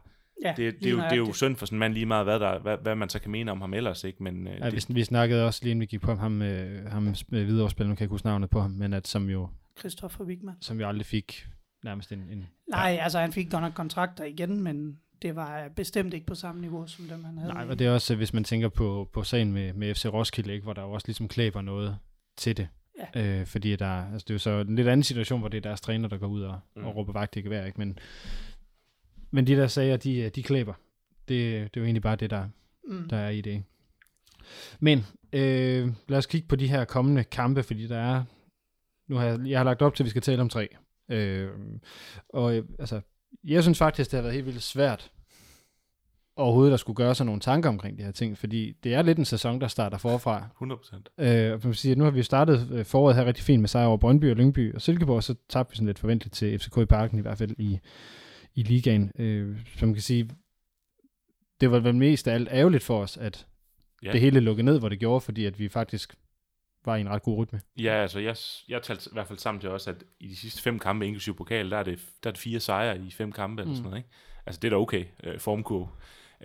[0.43, 2.25] Ja, det, det, er jo, det er jo synd for sådan en mand lige meget,
[2.25, 4.23] hvad, der, hvad, hvad man så kan mene om ham ellers, ikke?
[4.23, 6.91] Men øh, Ja, det, vi, vi snakkede også lige inden vi gik på ham, øh,
[6.91, 9.49] ham med videospil, nu kan jeg ikke huske navnet på ham, men at som jo,
[9.79, 10.55] Christoffer Wigman.
[10.61, 11.47] som jo aldrig fik
[11.83, 16.13] nærmest en, en Nej, altså han fik godt nok kontrakter igen, men det var bestemt
[16.13, 17.53] ikke på samme niveau, som dem han havde.
[17.53, 20.53] Nej, og det er også, hvis man tænker på, på sagen med, med FC Roskilde,
[20.53, 21.97] ikke, hvor der jo også ligesom klæber noget
[22.37, 22.67] til det.
[23.15, 23.21] Ja.
[23.21, 25.61] Øh, fordi der, altså det er jo så en lidt anden situation, hvor det er
[25.61, 26.85] deres træner, der går ud og, mm.
[26.85, 27.77] Og råber vagt i gevær, ikke?
[27.77, 27.99] Men,
[29.31, 30.73] men de der sager, de, de klæber.
[31.27, 32.47] Det, det er jo egentlig bare det, der,
[32.87, 33.09] mm.
[33.09, 33.63] der er i det.
[34.79, 38.23] Men øh, lad os kigge på de her kommende kampe, fordi der er,
[39.07, 40.69] nu har jeg, jeg har lagt op til, at vi skal tale om tre.
[41.09, 41.49] Øh,
[42.29, 43.01] og øh, altså,
[43.43, 45.11] jeg synes faktisk, det har været helt vildt svært
[46.35, 49.17] overhovedet at skulle gøre sig nogle tanker omkring de her ting, fordi det er lidt
[49.17, 50.47] en sæson, der starter forfra.
[50.51, 51.09] 100 procent.
[51.17, 53.85] Øh, og man siger, nu har vi startet øh, foråret her rigtig fint med sejr
[53.85, 56.85] over Brøndby og Lyngby og Silkeborg, så tabte vi sådan lidt forventeligt til FCK i
[56.85, 57.79] parken, i hvert fald i,
[58.55, 59.11] i ligaen.
[59.19, 60.29] Øh, som man kan sige,
[61.61, 63.47] det var vel mest af alt ærgerligt for os, at
[64.03, 64.11] Ja.
[64.11, 66.15] det hele lukkede ned, hvor det gjorde, fordi at vi faktisk
[66.85, 67.61] var i en ret god rytme.
[67.79, 68.35] Ja, altså jeg,
[68.69, 71.35] jeg talte i hvert fald sammen til os, at i de sidste fem kampe, inklusive
[71.35, 73.75] pokal, der er det, der er det fire sejre i fem kampe eller Mm.
[73.75, 74.09] sådan noget, ikke?
[74.45, 75.87] Altså det er da okay, øh, formkurve.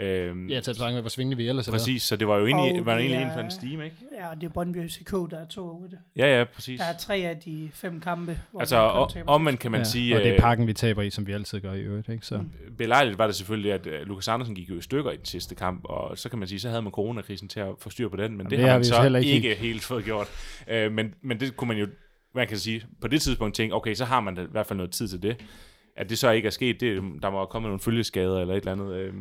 [0.00, 2.80] Øhm, Ja, til at med, hvor svingende vi ellers præcis, så det var jo egentlig,
[2.80, 3.96] Og var det egentlig er- inden for en stime, ikke?
[4.18, 5.98] Ja, og det er Brøndby FCK, der er to af det.
[6.16, 6.80] Ja, ja, præcis.
[6.80, 8.38] Der er tre af de fem kampe.
[8.50, 10.72] Hvor Altså, man om man kan man ja, sige, og det er øh, pakken, vi
[10.72, 12.08] taber i, som vi altid gør i øvrigt.
[12.08, 12.26] Ikke?
[12.26, 12.40] Så,
[12.78, 15.54] belejligt var det selvfølgelig, at uh, Lukas Andersen gik jo i stykker i den sidste
[15.54, 18.16] kamp, og så kan man sige, så havde man coronakrisen til at få styr på
[18.16, 20.26] den, men Jamen, det, det har man så ikke, ikke helt fået gjort.
[20.86, 21.86] Uh, men, men det kunne man jo,
[22.34, 24.76] man kan sige, på det tidspunkt tænke, okay, så har man da i hvert fald
[24.76, 25.44] noget tid til det.
[25.96, 28.72] At det så ikke er sket, det, der må komme nogle følgeskader eller et eller
[28.72, 29.08] andet.
[29.08, 29.14] Uh,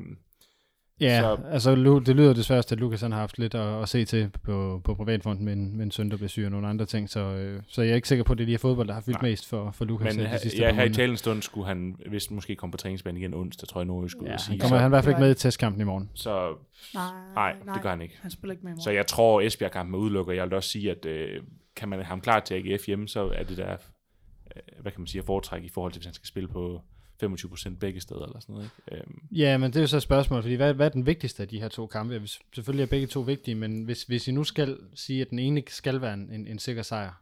[1.02, 3.90] ja, så- så, altså det lyder desværre, at Lukas han har haft lidt at, at
[3.90, 6.68] se til på, på privatfronten med en, med en søn, der bliver syg og nogle
[6.68, 8.88] andre ting, så, øh, så jeg er ikke sikker på, at det lige er fodbold,
[8.88, 9.30] der har fyldt Nej.
[9.30, 11.96] mest for, for Lukas men øh, de sidste ja, her i talens stund skulle han
[12.12, 14.50] vist måske komme på træningsbanen igen onsdag, tror jeg, Norge skulle Ja, sige.
[14.52, 16.10] han kommer så, han i hvert fald ikke med i testkampen i morgen.
[16.14, 16.56] så
[16.94, 17.04] Nej,
[17.36, 18.18] nej, det gør han ikke.
[18.22, 18.96] Han spiller ikke med i Så morgen.
[18.98, 20.36] jeg tror, Esbjerg-kampen er udelukket.
[20.36, 21.42] Jeg vil også sige, at øh,
[21.76, 25.02] kan man have ham klar til AGF hjemme, så er det der, øh, hvad kan
[25.02, 26.82] man sige, at foretrække i forhold til, hvis han skal spille på
[27.24, 28.70] 25% begge steder eller sådan noget.
[28.92, 29.02] Ikke?
[29.04, 31.44] Øhm, Ja, men det er jo så et spørgsmål, fordi hvad, hvad er den vigtigste
[31.44, 32.20] af de her to kampe?
[32.20, 35.40] Hvis- Selvfølgelig er begge to vigtige, men hvis, hvis I nu skal sige, at den
[35.40, 37.22] ene skal være en, en, en sikker sejr,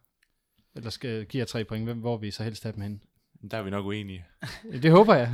[0.76, 3.02] eller skal give jer tre point, hvem, hvor vi så helst have dem hen?
[3.52, 4.26] der er vi nok uenige.
[4.82, 5.32] Det håber jeg.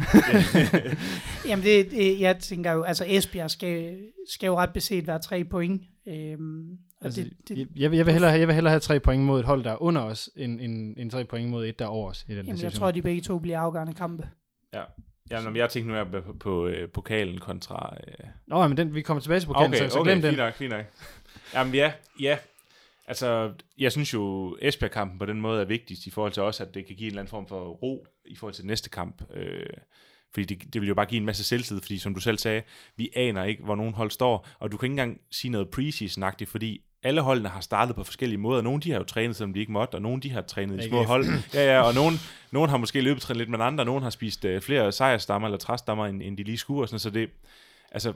[1.47, 5.43] Jamen, det, det, jeg tænker jo, altså Esbjerg skal, skal jo ret beset være tre
[5.43, 5.81] point.
[6.07, 9.39] Øhm, Altså, det, det, jeg, jeg, vil- hellere, jeg vil hellere have tre point mod
[9.39, 11.89] et hold, der er under os, end, end, end tre point mod et, der er
[11.89, 14.29] over os i den jamen, jeg tror, at de begge to bliver afgørende kampe.
[14.73, 14.83] Ja.
[15.31, 17.95] Jamen, når jeg tænker nu er på, på øh, pokalen kontra...
[18.07, 20.35] Øh, Nå, men den, vi kommer tilbage til pokalen, okay, så, så okay, glem den.
[20.35, 20.85] nok, fint nok.
[21.53, 22.37] Jamen ja, ja.
[23.07, 26.73] Altså, jeg synes jo, Esbjerg-kampen på den måde er vigtigst i forhold til også, at
[26.73, 29.23] det kan give en eller anden form for ro i forhold til næste kamp.
[29.33, 29.65] Øh,
[30.33, 32.61] fordi det, det vil jo bare give en masse selvtid, fordi som du selv sagde,
[32.95, 36.23] vi aner ikke, hvor nogen hold står, og du kan ikke engang sige noget preseason
[36.47, 38.61] fordi alle holdene har startet på forskellige måder.
[38.61, 40.87] Nogle de har jo trænet, selvom de ikke måtte, og nogle de har trænet i
[40.87, 41.25] små hold.
[41.53, 42.15] Ja, ja, og nogen,
[42.51, 46.05] nogen har måske løbetrænet lidt med andre, nogen har spist øh, flere sejrstammer eller træstammer,
[46.05, 47.29] end, end de lige skulle, og sådan, så det,
[47.91, 48.13] altså,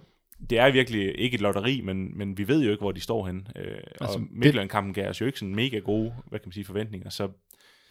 [0.50, 3.26] det er virkelig ikke et lotteri, men, men vi ved jo ikke, hvor de står
[3.26, 3.48] hen.
[3.56, 6.65] Øh, altså, og Midtjylland-kampen gav os jo ikke sådan mega gode, hvad kan man sige,
[6.65, 7.10] forventninger.
[7.10, 7.30] Så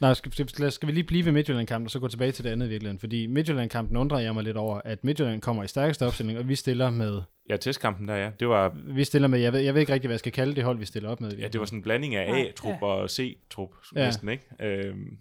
[0.01, 2.51] Nej, skal, skal, skal vi lige blive ved Midtjylland-kampen, og så gå tilbage til det
[2.51, 2.99] andet i virkeligheden?
[2.99, 6.55] Fordi Midtjylland-kampen undrer jeg mig lidt over, at Midtjylland kommer i stærkeste opstilling, og vi
[6.55, 9.81] stiller med, ja, testkampen der, ja, det var, vi stiller med, jeg ved, jeg ved
[9.81, 11.33] ikke rigtig, hvad jeg skal kalde det hold, vi stiller op med.
[11.37, 12.87] ja, det var sådan en blanding af A-trup ja.
[12.87, 14.05] og C-trup, Ja.
[14.05, 14.45] næsten, ikke?
[14.61, 15.19] Øhm,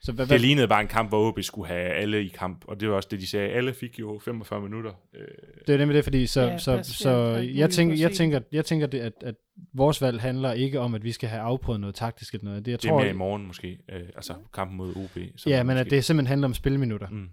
[0.00, 2.64] så hvad, det hvad, lignede bare en kamp, hvor OB skulle have alle i kamp,
[2.68, 3.48] og det var også det, de sagde.
[3.48, 4.92] Alle fik jo 45 minutter.
[5.14, 5.26] Øh,
[5.66, 8.64] det er nemlig det, fordi så, Ja, så, så alt jeg, tænker, jeg, tænker, jeg
[8.64, 9.34] tænker, det, at, at
[9.74, 12.64] vores valg handler ikke om, at vi skal have afprøvet noget taktisk eller noget.
[12.64, 15.18] Det, jeg det er tror, mere i morgen måske, øh, altså kampen mod OB.
[15.36, 17.08] som ja, men måske, at det simpelthen handler om spilminutter.
[17.08, 17.28] Mm.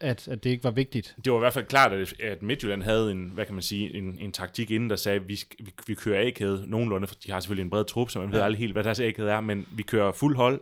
[0.00, 1.16] At, at det ikke var vigtigt.
[1.24, 3.94] det var i hvert fald klart, at, at Midtjylland havde en, hvad kan man sige,
[3.96, 7.32] en, en taktik inden, der sagde, at vi, vi, vi kører A-kæde nogenlunde, for de
[7.32, 8.44] har selvfølgelig en bred trup, så man ved Ja.
[8.44, 10.60] aldrig helt, hvad deres A-kæde er, men vi kører fuld hold,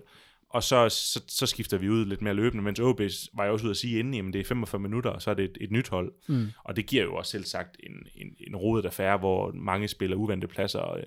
[0.50, 3.00] og så, så, så skifter vi ud lidt mere løbende, mens OB
[3.34, 5.34] var jeg også ude at sige inden, jamen det er 45 minutter, og så er
[5.34, 6.12] det et, et nyt hold.
[6.28, 6.46] Mm.
[6.64, 10.16] Og det giver jo også selv sagt en, en, en rodet affære, hvor mange spiller
[10.16, 11.04] uvante pladser, og, øh,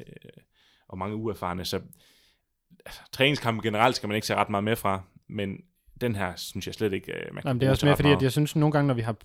[0.88, 1.82] og mange uerfarne, så
[2.86, 5.58] altså, træningskampen generelt skal man ikke se ret meget med fra, men
[6.02, 8.10] den her synes jeg slet ikke, øh, man kan Jamen, det er også mere fordi,
[8.12, 9.16] at jeg synes nogle gange, når vi har,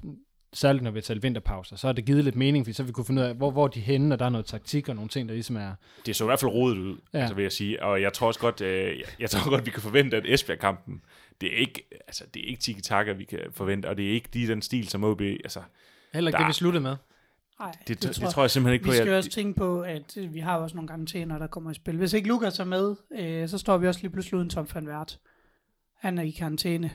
[0.52, 2.92] særligt når vi har talt vinterpauser, så har det givet lidt mening, fordi så vi
[2.92, 4.94] kunne finde ud af, hvor, hvor er de henne, og der er noget taktik og
[4.94, 5.72] nogle ting, der ligesom er...
[6.06, 7.18] det så i hvert fald rodet ud, Ja.
[7.18, 7.82] altså vil jeg sige.
[7.82, 11.00] Og jeg tror også godt, øh, jeg, jeg tror godt, vi kan forvente, at Esbjerg-kampen,
[11.40, 14.28] det er ikke, altså, det er ikke tiki-taka, vi kan forvente, og det er ikke
[14.32, 15.60] lige den stil, som OB, altså,
[16.14, 16.96] Heller ikke Der- det, vi sluttede med.
[17.60, 18.94] Nej, det, det, det, det tror jeg simpelthen ikke Vi på.
[18.94, 21.70] skal jo Jeg, også tænke på, at øh, vi har også nogle karantæner, der kommer
[21.70, 21.96] i spil.
[21.96, 24.86] Hvis ikke Lukas er med, øh, så står vi også lige pludselig uden Tom van
[24.86, 25.18] Vært.
[26.06, 26.90] Han er i karantæne.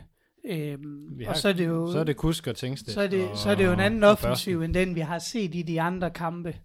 [0.45, 2.93] Øhm, Vi og har- så er det jo, Så er det Kusk og Tingstedt.
[2.93, 5.19] så er det, og, så er det jo en anden offensiv, end den vi har
[5.19, 6.55] set i de andre kampe.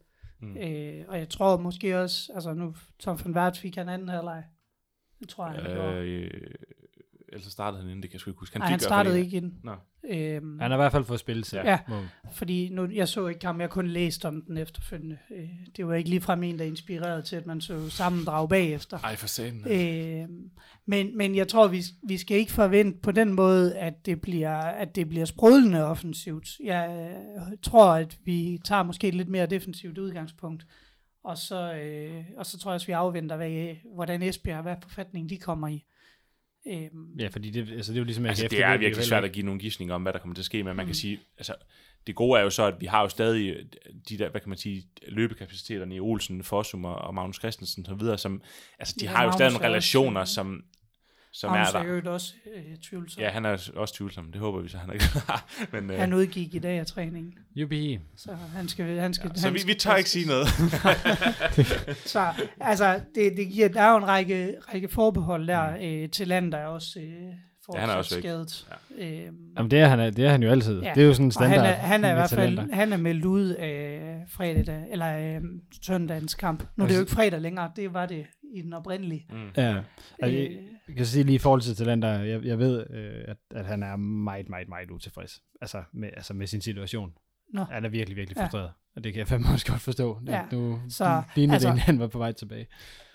[0.43, 0.57] Mm.
[0.57, 4.45] Øh, og jeg tror måske også, altså nu Tom van Vært fik han anden halvleg.
[5.21, 6.31] Det tror jeg, han gjorde.
[7.37, 8.55] Ellers så startede han inden, det kan jeg sgu ikke huske.
[8.55, 9.53] Han hvert fald startede ikke ind.
[9.65, 9.73] Nå.
[10.11, 11.61] Øhm, Han har i hvert fald fået spillet til.
[11.65, 11.79] Ja.
[11.89, 15.19] Må- Fordi nu, jeg så ikke kampen, jeg kun læst om den efterfølgende.
[15.37, 18.99] Øh, det var ikke ligefrem en, der inspirerede til, at man så sammendrag bagefter.
[18.99, 19.65] Ej, for satan.
[19.71, 20.29] Øh,
[20.87, 24.57] men, men jeg tror, vi, vi skal ikke forvente på den måde, at det bliver,
[24.59, 26.49] at det bliver sprudlende offensivt.
[26.65, 30.67] Jeg øh, tror, at vi tager måske et lidt mere defensivt udgangspunkt.
[31.25, 35.31] Og så, øh, og så tror jeg også, vi afventer, hvad, hvordan Esbjerg, hvad forfatning
[35.31, 35.85] de kommer i.
[36.69, 39.33] Øh, Ja, fordi det, altså, det er jo ligesom Altså, det er virkelig svært at
[39.33, 40.95] give nogle gissninger om, hvad der kommer til at ske, men man kan Mm.
[40.95, 41.55] sige, altså,
[42.07, 43.65] det gode er jo så, at vi har jo stadig øh,
[44.09, 47.91] de der, hvad kan man sige, løbekapaciteterne i Olsen, Fossum og, og Magnus Christensen og
[47.91, 48.43] så videre, som,
[48.79, 50.65] altså de Ja, har jo Magnus stadig nogle relationer, som,
[51.41, 51.95] som Magnus er er der.
[52.05, 53.23] jo også øh, tvivlsom.
[53.23, 54.33] Ja, han er også tvivlsom.
[54.33, 55.47] Det håber vi så, han ikke har.
[55.73, 57.99] Men, øh, Han udgik i dag af træningen, Jubi.
[58.17, 58.99] så han skal...
[58.99, 60.47] Han skal så han vi, skal vi tør ikke sige noget.
[62.15, 62.27] Så
[62.61, 66.53] altså, det, det giver, der er jo en række, række forbehold der øh, til land,
[66.53, 67.33] der er også øh,
[67.75, 68.23] Ja, han er også væk.
[68.23, 68.67] skadet.
[68.99, 69.05] Ja.
[69.27, 70.83] Øhm, Jamen, det er han, det er han jo altid.
[70.83, 70.93] Ja.
[70.95, 71.61] Det er jo sådan en og standard.
[71.61, 75.41] han er, han er i hvert fald han er meldt ud af fredag, eller øh,
[75.83, 76.65] søndagens kamp.
[76.77, 79.27] Nu er det jo ikke fredag længere, det var det i den oprindelige.
[79.31, 79.37] Mm.
[79.57, 79.77] Ja.
[80.23, 80.51] Altså, Øh,
[80.89, 83.83] jeg kan sige lige i forhold til talenter, jeg, jeg ved, øh, at, at han
[83.83, 85.43] er meget, meget, meget utilfreds.
[85.61, 87.13] Altså med, altså med sin situation.
[87.55, 87.65] Nå.
[87.65, 88.43] Han er virkelig, virkelig Ja.
[88.45, 88.71] frustreret.
[88.97, 90.21] Og det kan jeg fandme også godt forstå.
[90.27, 90.43] Ja.
[90.53, 92.67] Nu Så, lignede altså- det, han var på vej tilbage.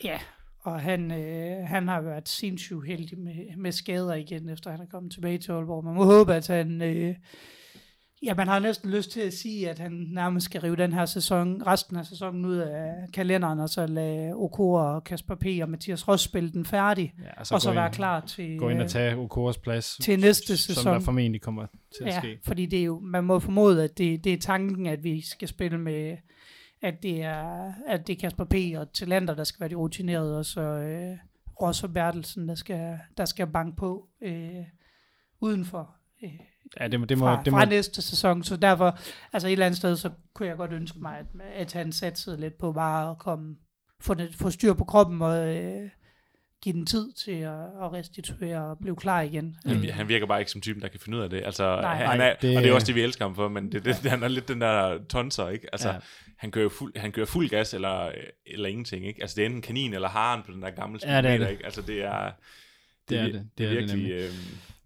[0.04, 0.20] Ja,
[0.60, 4.86] og han, øh, han har været sindssygt uheldig med, med skader igen, efter han er
[4.86, 5.86] kommet tilbage til Aalborg.
[5.86, 6.82] Man må håbe, at han...
[6.82, 7.16] Øh,
[8.24, 11.06] ja, man har næsten lyst til at sige, at han nærmest skal rive den her
[11.06, 15.46] sæson, resten af sæsonen ud af kalenderen, og så lade OK og Kasper P.
[15.62, 18.58] og Mathias Ross spille den færdig, Ja, og så, og så være ind, klar til,
[18.58, 20.94] Gå ind og øh, tage Okoras plads, til næste som sæson.
[20.94, 21.66] der formentlig kommer
[21.98, 22.40] til at Ja, ske.
[22.44, 25.48] fordi det er jo, man må formode, at det, det er tanken, at vi skal
[25.48, 26.18] spille med,
[26.82, 28.56] at det er, at det er Kasper P.
[28.78, 31.18] og Talander, der skal være de rutinerede, og så øh,
[31.62, 34.56] Ross og Bertelsen, der skal, der skal banke på øh,
[35.42, 36.30] udenfor øh,
[36.80, 38.44] Ja, det må, det må, fra, det må, fra næste sæson.
[38.44, 39.00] Så derfor,
[39.34, 42.40] altså et eller andet sted, så kunne jeg godt ønske mig, at, at han satsede
[42.40, 43.56] lidt på bare at komme,
[44.02, 45.90] få, det, få styr på kroppen og øh,
[46.64, 49.56] give den tid til at, at restituere og blive klar igen.
[49.66, 51.42] Han, han virker bare ikke som typen, der kan finde ud af det.
[51.46, 51.96] Altså, Nej.
[51.96, 53.86] han Nej, er, det- og det er også det, vi elsker ham for, men det,
[53.86, 55.68] det, han er lidt den der tonser, ikke?
[55.74, 55.94] Altså, Ja.
[55.94, 56.00] ja.
[56.38, 58.12] han, kører fuld, han kører fuld gas eller,
[58.46, 59.22] eller ingenting, ikke?
[59.22, 61.46] Altså, det er enten kanin eller haren på den der gamle Ja, det er speedometer,
[61.46, 61.52] det.
[61.52, 61.66] ikke?
[61.66, 62.32] Altså, det er...
[63.10, 63.48] Det er vir- det.
[63.58, 64.30] Det er det virkelig...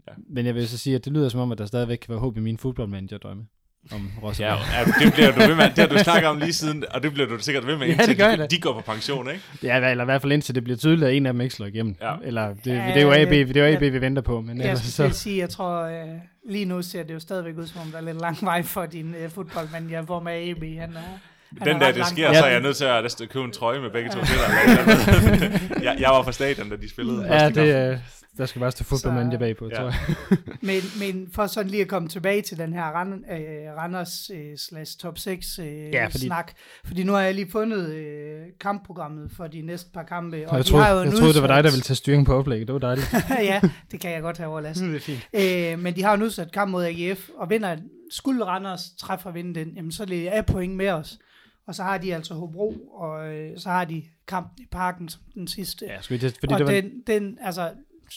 [0.10, 2.10] øhm, Men jeg vil så sige, at det lyder som om, at der stadigvæk kan
[2.10, 3.44] være håb i min fodboldmanager-drømme
[3.92, 4.40] om Ross.
[4.40, 7.04] ja, ja, det bliver du ved med, det har du snakket om lige siden, og
[7.04, 9.28] det bliver du sikkert ved med, Ja, indtil det gør de, de går på pension,
[9.30, 9.42] ikke?
[9.64, 11.66] Ja, eller i hvert fald indtil det bliver tydeligt, at en af dem ikke slår
[11.66, 11.96] igennem.
[12.02, 12.14] Ja.
[12.24, 14.42] Eller det, Ja, det er jo AB, det er jo AB jeg- vi venter på.
[14.42, 15.20] Men Jeg ellers skal så, så...
[15.24, 16.08] sige, jeg tror, øh,
[16.50, 18.86] lige nu ser det jo stadigvæk ud, som om der er lidt lang vej for
[18.86, 21.20] din øh, fodboldmand, hvor med AB, han er...
[21.60, 23.80] Han Den er ret det sker, så er jeg nødt til at købe en trøje
[23.82, 25.84] med begge to til dig.
[25.84, 27.26] jeg, jeg var på stadion, da de spillede.
[27.34, 28.02] ja, det,
[28.38, 29.76] der skal bare stå fodboldmanager bagpå, ja.
[29.76, 29.94] tror jeg.
[30.62, 33.38] Men, men for sådan lige at komme tilbage til den her Rand, øh,
[33.78, 36.52] Randers øh, slash top 6 øh, Ja, fordi- snak,
[36.86, 40.58] fordi nu har jeg lige fundet øh, kampprogrammet for de næste par kampe, og Og
[40.58, 42.34] jeg de troede, har jo jeg troede det var dig, der ville tage styring på
[42.34, 42.68] oplægget.
[42.68, 43.14] Det var dejligt.
[43.52, 44.80] ja, det kan jeg godt have overlast.
[44.82, 45.74] det er fint.
[45.74, 47.78] Øh, men de har jo nu sat kamp mod AGF, og vinder,
[48.12, 51.20] skulle Randers træffe og vinde den, jamen så er det af point med os.
[51.68, 55.22] Og så har de altså Hobro, og øh, så har de kampen i parken som
[55.34, 55.86] den sidste.
[55.86, 57.70] Ja, skulle vi til, fordi og det var, den, den, altså,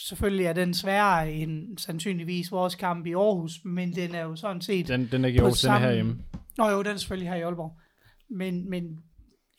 [0.07, 4.61] selvfølgelig er den sværere end sandsynligvis vores kamp i Aarhus, men den er jo sådan
[4.63, 4.89] set...
[4.89, 6.19] den, den er ikke i på Aarhus, den er samme- herhjemme.
[6.59, 7.79] Nå jo, den er selvfølgelig her i Aalborg.
[8.31, 8.85] Men, men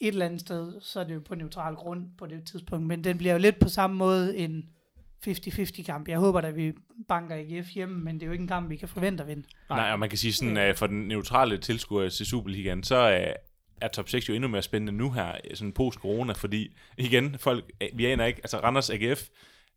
[0.02, 2.88] et eller andet sted, så er det jo på neutral grund på det tidspunkt.
[2.88, 4.64] Men den bliver jo lidt på samme måde en
[5.28, 6.08] 50-50 kamp.
[6.08, 6.74] Jeg håber at vi
[7.08, 9.44] banker AGF hjemme, men det er jo ikke en kamp, vi kan forvente at vinde.
[9.70, 13.34] Nej, og man kan sige sådan, uh, for den neutrale tilskuer til Superligaen, så uh,
[13.82, 17.72] er top 6 jo endnu mere spændende nu her, øh, sådan post-corona, fordi igen, folk,
[17.82, 19.22] øh, vi aner ikke, altså Randers AGF,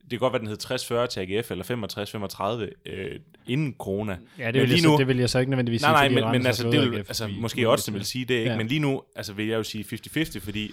[0.03, 4.17] det kan godt være, den hed 60-40 til AGF, eller 65-35 øh, inden corona.
[4.39, 5.91] Ja, det Men vil, jeg, lige så, nu- det vil jeg så ikke nødvendigvis Nej,
[5.91, 8.25] sige, nej, fordi men, men har altså, det vil, AGF, altså måske også vil sige
[8.25, 8.51] det, ikke?
[8.51, 8.57] Ja.
[8.57, 9.85] Men lige nu, altså vil jeg jo sige
[10.17, 10.71] 50-50, fordi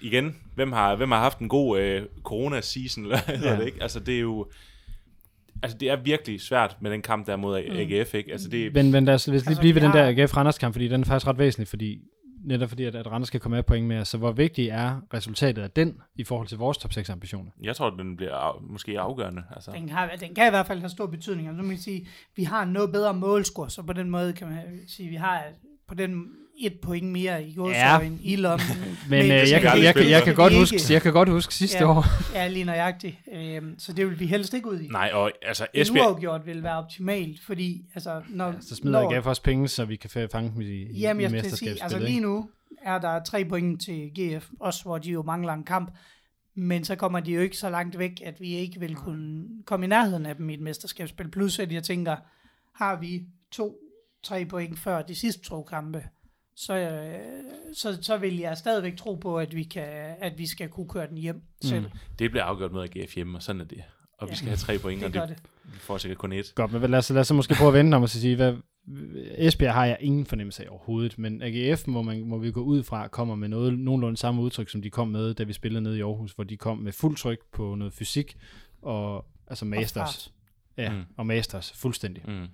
[0.00, 3.56] igen, hvem har, hvem har haft en god øh, corona-season, eller Ja.
[3.56, 3.78] det, ikke?
[3.82, 4.46] Altså det er jo,
[5.62, 8.32] altså det er virkelig svært med den kamp der mod AGF, ikke?
[8.32, 10.10] Altså det, Men, men lad os, lad os lige Altså, blive ved vi den har-
[10.12, 11.98] der AGF Randers kamp, fordi den er faktisk ret væsentlig, fordi
[12.44, 14.04] netop fordi, at, at Randers skal komme af point med.
[14.04, 17.50] Så hvor vigtig er resultatet af den i forhold til vores top 6 ambitioner?
[17.62, 19.42] jeg tror, den bliver af, måske afgørende.
[19.50, 19.70] Altså.
[19.70, 21.48] Den, har, den kan i hvert fald have stor betydning.
[21.48, 24.32] Altså, nu kan man sige, vi har en noget bedre målscore, så på den måde
[24.32, 25.44] kan man sige, vi har
[25.88, 26.26] på den
[26.60, 28.30] et point mere i godsøjen ja.
[28.32, 28.66] i lommen.
[28.84, 31.28] Men, Men øh, det jeg, kan, jeg, kan, jeg, kan godt huske, jeg kan godt
[31.28, 31.90] huske sidste Ja.
[31.90, 32.04] år.
[32.38, 33.16] Ja, lige nøjagtigt.
[33.32, 34.88] Øhm, så det vil vi helst ikke ud i.
[34.88, 39.14] Nej, og altså En Esbjerg, uafgjort vil være optimalt, fordi altså, når, Så smider når,
[39.16, 41.56] AGF også penge, så vi kan fa- fange dem i, i, Jamen, i jeg skal
[41.56, 42.50] sige, altså lige nu
[42.82, 45.90] er der tre point til GF, også hvor de jo mangler en kamp,
[46.54, 49.86] men så kommer de jo ikke så langt væk, at vi ikke vil kunne komme
[49.86, 51.30] i nærheden af dem i et mesterskabsspil.
[51.30, 52.16] Plus at jeg tænker,
[52.74, 53.76] har vi to,
[54.22, 56.04] tre point før de sidste to kampe,
[56.66, 57.14] så, øh,
[57.74, 59.88] så, så vil jeg stadigvæk tro på, at vi, kan,
[60.20, 61.80] at vi skal kunne køre den hjem selv.
[61.84, 63.82] Mm, det bliver afgjort med AGF hjemme, og sådan er det.
[64.18, 64.36] Og vi Ja.
[64.36, 65.72] skal have tre point, det og gør det, det.
[65.72, 66.52] vi får sikkert kun et.
[66.54, 68.54] Godt, men lad os, lad os så måske prøve at vente om og sige, hvad,
[69.34, 72.82] Esbjerg har jeg ingen fornemmelse af overhovedet, men AGF må, man, må vi gå ud
[72.82, 75.98] fra, kommer med noget, nogenlunde samme udtryk, som de kom med, da vi spillede nede
[75.98, 78.36] i Aarhus, hvor de kom med fuld tryk på noget fysik,
[78.82, 80.24] og altså masters.
[80.24, 80.32] fart.
[80.76, 80.96] ja, Mm.
[80.96, 81.04] mm.
[81.16, 82.24] og masters, fuldstændig.
[82.28, 82.46] Mm.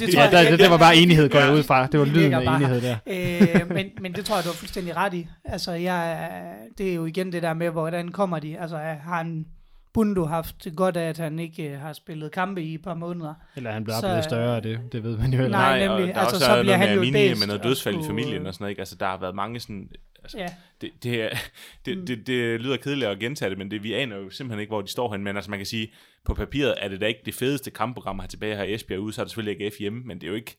[0.00, 1.86] Det Ja, der, det, det var bare enighed, går jeg ud fra.
[1.86, 2.96] Det var lyden af bare enighed der.
[3.06, 5.26] øh, men, men det tror jeg, du har fuldstændig ret i.
[5.44, 6.30] Altså, jeg,
[6.78, 8.58] det er jo igen det der med, hvordan kommer de?
[8.58, 9.46] Altså, har han
[9.94, 12.94] Bundu haft det godt af, at han ikke øh, har spillet kampe i et par
[12.94, 13.34] måneder?
[13.56, 14.78] Eller han bliver Så, blevet større af det.
[14.92, 15.90] Det ved man jo heller Nej, ikke.
[15.90, 16.14] og nemlig.
[16.14, 17.98] der er Altså, også så bliver noget han med jo bedst med noget dødsfald i
[18.02, 18.80] skulle- familien og sådan noget, ikke?
[18.80, 19.88] Altså, der har været mange sådan...
[20.34, 21.28] Altså, Ja, det, det, er,
[21.86, 22.06] det, Mm.
[22.06, 24.82] det, det lyder kedeligt at gentage det, men det, vi aner jo simpelthen ikke, hvor
[24.82, 25.24] de står hen.
[25.24, 25.92] Men altså, man kan sige,
[26.24, 29.00] på papiret er det da ikke det fedeste kampprogram at have tilbage her i Esbjerg
[29.00, 30.56] ude, så er det selvfølgelig AGF hjemme, men det er jo ikke,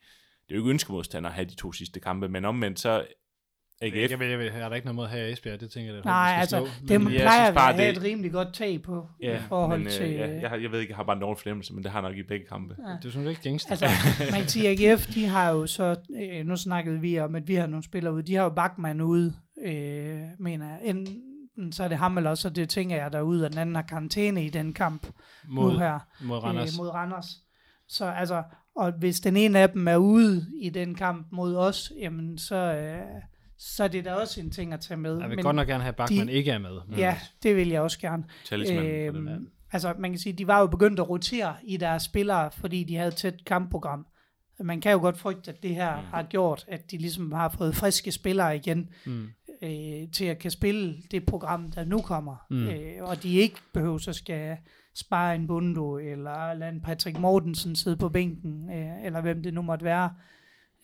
[0.48, 2.30] det er jo ikke ønskemodstander at have de to sidste kampe.
[2.30, 3.06] Men omvendt så
[3.82, 4.12] AGF...
[4.12, 5.60] Jeg ved, jeg ved, er der ikke noget mod her i Esbjerg?
[5.60, 6.68] Det tænker jeg, da, nej, altså, slå.
[6.88, 9.08] dem Men- jeg plejer synes vi bare, at have det- et rimelig godt tag på
[9.22, 10.06] Ja, i forhold men, til...
[10.06, 11.92] øh, ja, jeg, har- jeg ved ikke, jeg har bare en dårlig fornemmelse, men det
[11.92, 12.76] har jeg nok i begge kampe.
[12.88, 12.96] Ja.
[13.04, 13.70] Du synes ikke, gængst?
[13.72, 13.86] Altså,
[14.32, 17.48] man kan sige, at AGF, de har jo så, øh, nu snakkede vi om, at
[17.48, 19.34] vi har nogle spillere ude, de har jo Bachmann ude,
[19.66, 20.80] øh, mener jeg.
[20.84, 23.82] Enten så er det ham, eller også det tænker jeg derude, og den anden har
[23.82, 25.08] karantæne i den kamp
[25.48, 26.74] mod, nu her mod Randers.
[26.74, 27.26] Øh, mod Randers.
[27.88, 28.44] Så altså,
[28.76, 32.56] og hvis den ene af dem er ude i den kamp mod os, jamen så,
[32.56, 33.02] øh,
[33.58, 35.20] så er det da også en ting at tage med.
[35.20, 36.80] Jeg vil godt nok gerne have, at Bachmann de- ikke er med.
[36.90, 38.24] Men Ja, det vil jeg også gerne.
[39.08, 42.84] Øhm, altså, man kan sige, de var jo begyndt at rotere i deres spillere, fordi
[42.84, 44.06] de havde et tæt kampprogram.
[44.60, 46.02] Man kan jo godt frygte, at det her Mm.
[46.02, 46.08] mm.
[46.14, 49.28] har gjort, at de ligesom har fået friske spillere igen, Mm.
[49.62, 52.46] Øh, til at kan spille det program, der nu kommer.
[52.50, 52.68] Mm.
[52.68, 54.58] Øh, og de ikke behøver så skal
[54.96, 59.54] spare en Bundo, eller lade en Patrick Mortensen sidde på bænken, øh, eller hvem det
[59.54, 60.14] nu måtte være.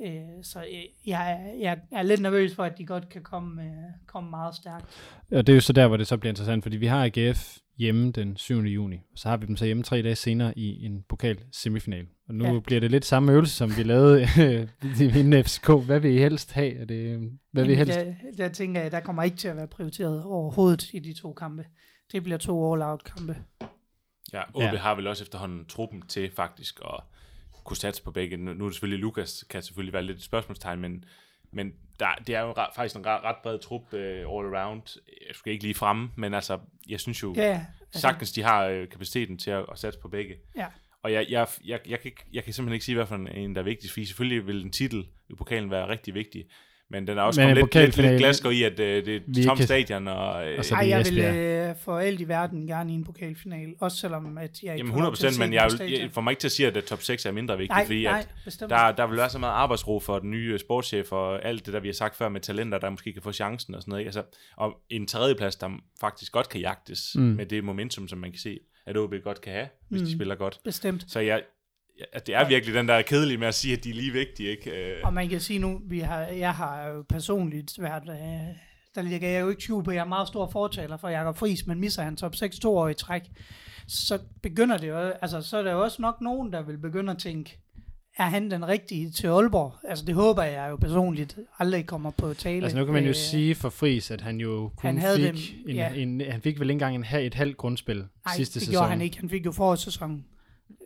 [0.05, 3.61] Øh, så øh, jeg, er- jeg er lidt nervøs for, at de godt kan komme,
[3.63, 3.69] øh,
[4.07, 4.85] komme meget stærkt.
[5.31, 7.57] Og det er jo så der, hvor det så bliver interessant, fordi vi har AGF
[7.77, 8.59] hjemme den 7.
[8.59, 12.07] juni, og så har vi dem så hjemme tre dage senere i en pokal semifinal.
[12.27, 12.59] Og nu ja.
[12.59, 15.69] Bliver det lidt samme øvelse, som vi lavede øh, inden FCK.
[15.85, 16.75] Hvad vil I helst have?
[16.75, 17.99] Er det, hvad vil I helst?
[17.99, 21.33] Der, der tænker jeg, der kommer ikke til at være prioriteret overhovedet i de to
[21.33, 21.65] kampe.
[22.11, 23.37] Det bliver to all-out kampe.
[24.33, 24.71] Ja, OB Ja.
[24.71, 24.77] ja.
[24.77, 26.99] har vel også efterhånden truppen til faktisk at
[27.63, 28.37] kunne satse på begge.
[28.37, 31.05] Nu nu er det selvfølgelig, Lukas kan selvfølgelig være lidt et spørgsmålstegn, men,
[31.53, 34.99] men der, det er jo ret, faktisk en ret, ret bred trup uh, all around.
[35.27, 38.43] Jeg skal ikke lige fremme, men altså, jeg synes jo Ja, ja, altså, sagtens, de
[38.43, 40.35] har øh, kapaciteten til at, at satse på begge.
[40.55, 40.67] Ja.
[41.03, 43.61] Og jeg, jeg, jeg, jeg, kan, jeg kan simpelthen ikke sige, hvad for en der
[43.61, 46.45] er vigtigst, fordi selvfølgelig vil en titel i pokalen være rigtig vigtig,
[46.93, 49.15] men den er også Men kommet lidt, lidt, pokalfinale- lidt glasker i, at øh, det
[49.37, 52.21] er tomt kan- stadion, og, øh, Og så- ej, det jeg vil øh, for alt
[52.21, 55.25] i verden gerne i en pokalfinal, også selvom at jeg ikke Jamen får lov til
[55.27, 57.25] 100%, at men jeg, vil, jeg får mig ikke til at sige, at top 6
[57.25, 58.69] er mindre vigtigt, nej, fordi nej, at bestemt.
[58.69, 61.73] der, der vil være så meget arbejdsro for den nye øh, sportschef og alt det,
[61.73, 64.01] der vi har sagt før med talenter, der måske kan få chancen og sådan noget.
[64.01, 64.07] Ikke?
[64.07, 64.23] Altså,
[64.57, 67.21] og en tredjeplads, der faktisk godt kan jagtes Mm.
[67.23, 70.07] med det momentum, som man kan se, at OB godt kan have, hvis mm.
[70.07, 70.59] de spiller godt.
[70.63, 71.05] Bestemt.
[71.07, 71.41] Så jeg,
[72.13, 74.11] at det er virkelig den der er kedelige med at sige, at de er lige
[74.13, 74.49] vigtige.
[74.49, 74.71] Ikke?
[74.91, 78.55] Øh, Og man kan sige nu, vi har, jeg har jo personligt været, øh,
[78.95, 81.67] der ligger jeg jo ikke tvivl på, jeg er meget stor fortaler for Jakob Friis,
[81.67, 83.21] men misser han top 6 to år i træk,
[83.87, 87.11] så begynder det jo, altså så er der jo også nok nogen, der vil begynde
[87.11, 87.59] at tænke,
[88.17, 89.73] er han den rigtige til Aalborg?
[89.89, 92.63] Altså det håber jeg jo personligt aldrig kommer på tale.
[92.63, 95.17] Altså nu kan man jo Øh, sige for Friis, at han jo kun Han havde
[95.17, 95.93] fik, dem, en, ja.
[95.93, 98.71] en, han fik vel ikke engang en, et halvt grundspil Nej, sidste det sæson.
[98.73, 99.19] gjorde han ikke.
[99.19, 100.25] Han fik jo forårssæson.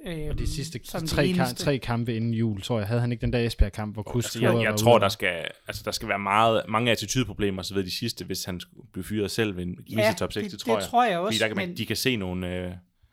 [0.08, 1.56] Øh, Og de sidste som det tre, ka- eneste.
[1.64, 4.40] tre kampe inden jul, tror jeg, havde han ikke den der Esbjerg-kamp, hvor Kus altså,
[4.42, 7.92] jeg, jeg tror, der skal, altså, der skal være meget, mange attitudeproblemer så ved de
[8.00, 10.74] sidste, hvis han skulle blive fyret selv ved en ja, top 6, det, det, tror
[10.74, 10.82] jeg.
[10.82, 12.48] det tror jeg Fordi også, der kan man, men, de kan se nogle...
[12.48, 12.72] Øh, jeg,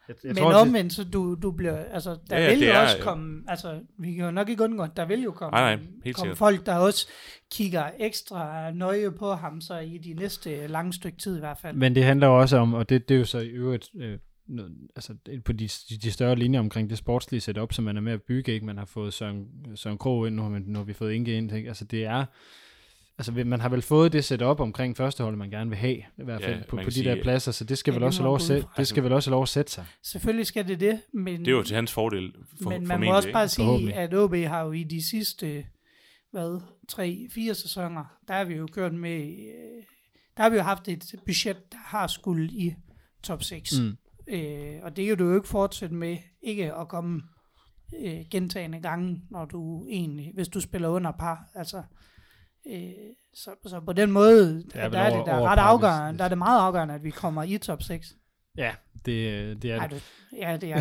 [0.09, 2.98] jeg men tror, omvendt, så du, du bliver, altså, der Ja, vil jo er, også
[3.00, 6.16] komme, altså, vi kan jo nok ikke undgå, der vil jo komme, Nej, nej, helt
[6.16, 7.09] komme folk, der også
[7.53, 11.77] kigger ekstra nøje på ham, så i de næste lange stykke tid i hvert fald.
[11.77, 14.18] Men det handler jo også om, og det, det er jo så i øvrigt øh,
[14.46, 15.68] noget, altså på de,
[16.02, 18.66] de, større linjer omkring det sportslige setup, som man er med at bygge, ikke?
[18.66, 21.37] Man har fået Søren, Søren Krog ind, nu har, man, nu har vi fået Inge
[21.37, 21.68] ind, ikke?
[21.68, 22.24] Altså det er,
[23.18, 26.40] altså man har vel fået det setup omkring førsteholdet, man gerne vil have, i hvert
[26.40, 28.02] Ja, fald på, man på kan de sige- der pladser, så det skal Ja, vel
[28.04, 29.85] også lov at sætte, det skal vel også lov at sætte sig.
[30.02, 33.16] Selvfølgelig skal det det, men, det er jo til hans fordel, for, men man må
[33.16, 35.66] også bare sige, at OB har jo i de sidste,
[36.30, 39.83] hvad, tre, fire sæsoner, der har vi jo kørt med, øh,
[40.37, 42.74] der har vi jo haft et budget, der har skulle i
[43.22, 43.80] top 6.
[43.80, 43.96] Mm.
[44.28, 47.22] Øh, og det kan du jo ikke fortsætte med ikke at komme
[48.04, 51.44] øh, gentagende gange, når du egentlig, hvis du spiller under par.
[51.54, 51.82] Altså,
[52.72, 52.90] øh,
[53.34, 56.24] så, så på den måde, der, der er over- det der er ret afgørende, der
[56.24, 58.06] er det meget afgørende, at vi kommer i top 6.
[58.56, 58.74] Ja,
[59.06, 60.02] det, det er Ej, det.
[60.30, 60.76] du, ja, det er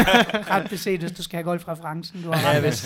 [0.54, 2.22] ret beset, hvis du skal have golfreferencen.
[2.22, 2.82] Du har Ja, hvis,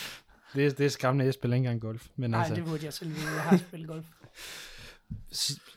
[0.54, 2.06] det, er, det er skræmmende, at jeg spiller ikke engang golf.
[2.16, 3.32] Men Nej, altså, det burde jeg selv vide.
[3.34, 4.06] Jeg har spillet golf.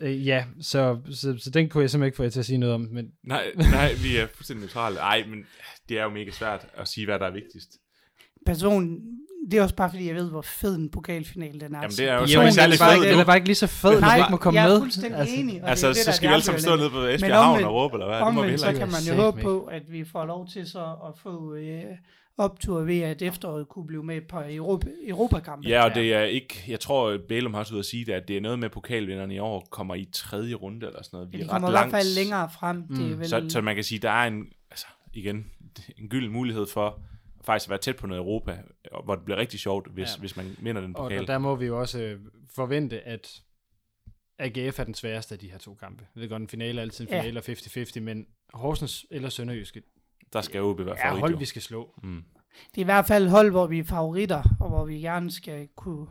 [0.02, 2.58] øh, ja, så, så, så, den kunne jeg simpelthen ikke få jer til at sige
[2.58, 2.82] noget om.
[2.92, 5.00] Men Nej, nej, vi er fuldstændig neutrale.
[5.00, 5.46] Ej, men
[5.90, 7.70] det er jo mega svært at sige, hvad der er vigtigst.
[8.46, 8.98] Person,
[9.52, 11.80] det er også bare fordi, jeg ved, hvor fed en pokalfinale den er.
[11.82, 13.20] Jamen, det er jo Jo, så ikke særlig bare, fed den nu.
[13.20, 14.80] er bare ikke lige så fed, når Nej, vi ikke må komme jeg er med.
[14.80, 15.62] fuldstændig Altså, enig.
[15.64, 17.64] Altså, det det, så der skal vi det alle sammen stå nede på Esbjerg Havn
[17.64, 18.18] og råbe, eller hvad?
[18.26, 19.44] Det må vi Omvendt, så kan man jo håbe med.
[19.44, 21.84] på, at vi får lov til så at få øh,
[22.44, 25.70] optur ved, at efteråret kunne blive med på Europa, Europakampen.
[25.70, 28.28] Ja, og det er ikke, jeg tror, Bælum har også ud at sige det, at
[28.28, 31.34] det er noget med pokalvinderne i år kommer i tredje runde eller sådan noget.
[31.34, 31.96] Vi de er kommer ret i hvert langt.
[31.96, 32.88] fald længere frem.
[32.88, 33.20] Det er Mm.
[33.20, 35.52] vel, Så, så man kan sige, der er en, altså igen,
[35.98, 37.02] en gylden mulighed for
[37.46, 38.58] faktisk at være tæt på noget Europa,
[38.92, 40.12] og hvor det bliver rigtig sjovt, hvis, Ja.
[40.16, 40.20] ja.
[40.20, 41.20] hvis man vinder den pokal.
[41.20, 42.20] og der må vi jo også øh,
[42.56, 43.42] forvente, at
[44.40, 46.06] AGF er den sværeste af de her to kampe.
[46.16, 47.20] Jeg ved godt, en finale er altid en Ja.
[47.22, 49.82] finale og 50-50, men Horsens eller Sønderjyske
[50.34, 51.20] Der skal OB være er favorit.
[51.20, 51.38] hold, jo.
[51.38, 51.94] vi skal slå.
[52.04, 52.24] Mm.
[52.72, 55.68] det er i hvert fald hold, hvor vi er favoritter, og hvor vi gerne skal
[55.76, 56.08] kunne...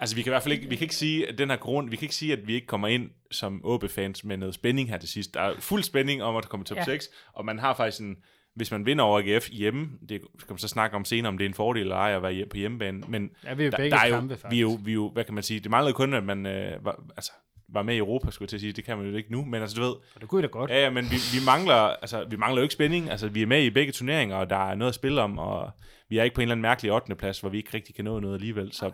[0.00, 1.90] Altså, vi kan i hvert fald ikke, vi kan ikke sige, at den her grund,
[1.90, 4.98] vi kan ikke sige, at vi ikke kommer ind som OB-fans med noget spænding her
[4.98, 5.34] til sidst.
[5.34, 6.92] Der er fuld spænding om at komme til top Ja.
[6.92, 6.96] ja.
[6.98, 8.16] 6, og man har faktisk en,
[8.54, 11.44] hvis man vinder over AGF hjemme, det skal man så snakke om senere, om det
[11.44, 13.76] er en fordel eller ej at være på hjemmebane, men Ja, vi er jo der,
[13.76, 14.50] begge der er jo, kampe, faktisk.
[14.50, 16.46] vi er jo, vi er jo, hvad kan man sige, det manglede kun, at man
[16.46, 17.32] øh, var, altså,
[17.74, 19.44] var med i Europa, skulle jeg til at sige, det kan man jo ikke nu,
[19.44, 20.70] men altså du ved, Og det kunne I da godt.
[20.70, 23.46] ja, ja, men vi, vi, mangler, altså, vi mangler jo ikke spænding, altså vi er
[23.46, 25.70] med i begge turneringer, og der er noget at spille om, og
[26.08, 27.14] vi er ikke på en eller anden mærkelig 8.
[27.14, 28.90] plads, hvor vi ikke rigtig kan nå noget alligevel, så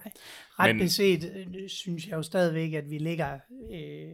[0.58, 3.32] Ret Men- beset øh, synes jeg jo stadigvæk, at vi ligger
[3.72, 4.08] øh,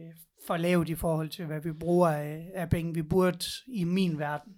[0.47, 2.93] for lavt i forhold til, hvad vi bruger af, af penge.
[2.93, 4.53] Vi burde i min verden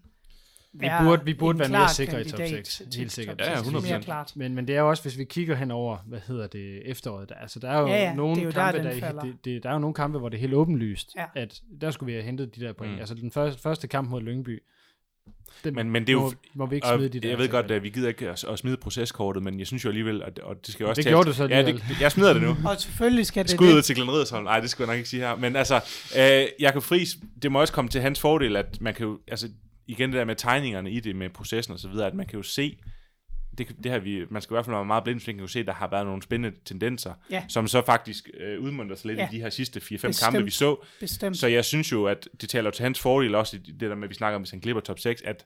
[0.74, 2.90] Vi burde, vi burde en være mere sikre i top kandidat 6.
[2.92, 3.40] til Helt top sikkert.
[3.40, 3.68] Ja, ja, 6.
[3.70, 3.90] 100%.
[3.92, 4.32] Mere klart.
[4.36, 7.30] Men, men det er jo også, hvis vi kigger hen over, hvad hedder det, efteråret,
[7.30, 9.22] der, altså der er jo Ja, ja, nogle jo der, kampe, der, falder.
[9.22, 11.26] det, det, der er jo nogle kampe, hvor det er helt åbenlyst, Ja.
[11.36, 12.94] at der skulle vi have hentet de der point.
[12.94, 13.00] Mm.
[13.00, 14.64] Altså den første, første kamp mod Lyngby,
[15.64, 17.30] den Men, men det er jo, må, må vi ikke og smide de der.
[17.30, 19.90] jeg ved godt, at vi gider ikke at, at smide proceskortet, men jeg synes jo
[19.90, 21.84] alligevel, at, og det skal jo også Det tages- gjorde du så Ja, alligevel.
[21.90, 22.50] det, jeg smider det nu.
[22.70, 23.86] Og selvfølgelig skal det Skud ud det.
[23.86, 24.44] til Glenn Riddersholm.
[24.44, 25.36] Nej, det skulle jeg nok ikke sige her.
[25.36, 25.76] Men altså,
[26.20, 29.50] øh, Jakob Friis, det må også komme til hans fordel, at man kan jo, altså
[29.92, 32.38] igen det der med tegningerne i det, med processen og så videre, at man kan
[32.38, 32.78] jo se,
[33.58, 35.42] det, det her vi, man skal i hvert fald være meget blind, så man kan
[35.42, 37.44] jo se, at der har været nogle spændende tendenser, Ja.
[37.48, 39.28] som så faktisk øh, udmønter sig lidt Ja.
[39.32, 40.20] i de her sidste 4-5 Bestemt.
[40.24, 40.86] kampe, vi så.
[41.00, 41.38] Bestemt.
[41.38, 44.04] Så jeg synes jo, at det taler til hans fordel også i det der med,
[44.04, 45.46] at vi snakker om, hvis han glipper top 6, at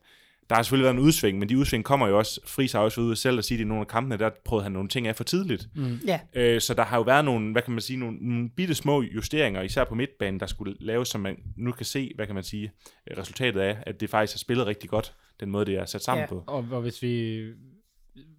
[0.50, 3.02] der har selvfølgelig været en udsving, men de udsving kommer jo også, Friis har også
[3.02, 5.16] ude selv at sige, at i nogle af kampene, der prøvede han nogle ting af
[5.16, 5.70] for tidligt.
[5.76, 6.00] Mm.
[6.08, 8.76] Ja, Øh, så der har jo været nogle, hvad kan man sige, nogle, nogle bitte
[8.76, 12.36] små justeringer, især på midtbanen, der skulle laves, så man nu kan se, hvad kan
[12.36, 12.72] man sige,
[13.18, 16.22] resultatet af, at det faktisk har spillet rigtig godt, den måde, det er sat sammen
[16.22, 16.30] ja.
[16.30, 16.44] på.
[16.48, 17.44] Og, og hvis vi...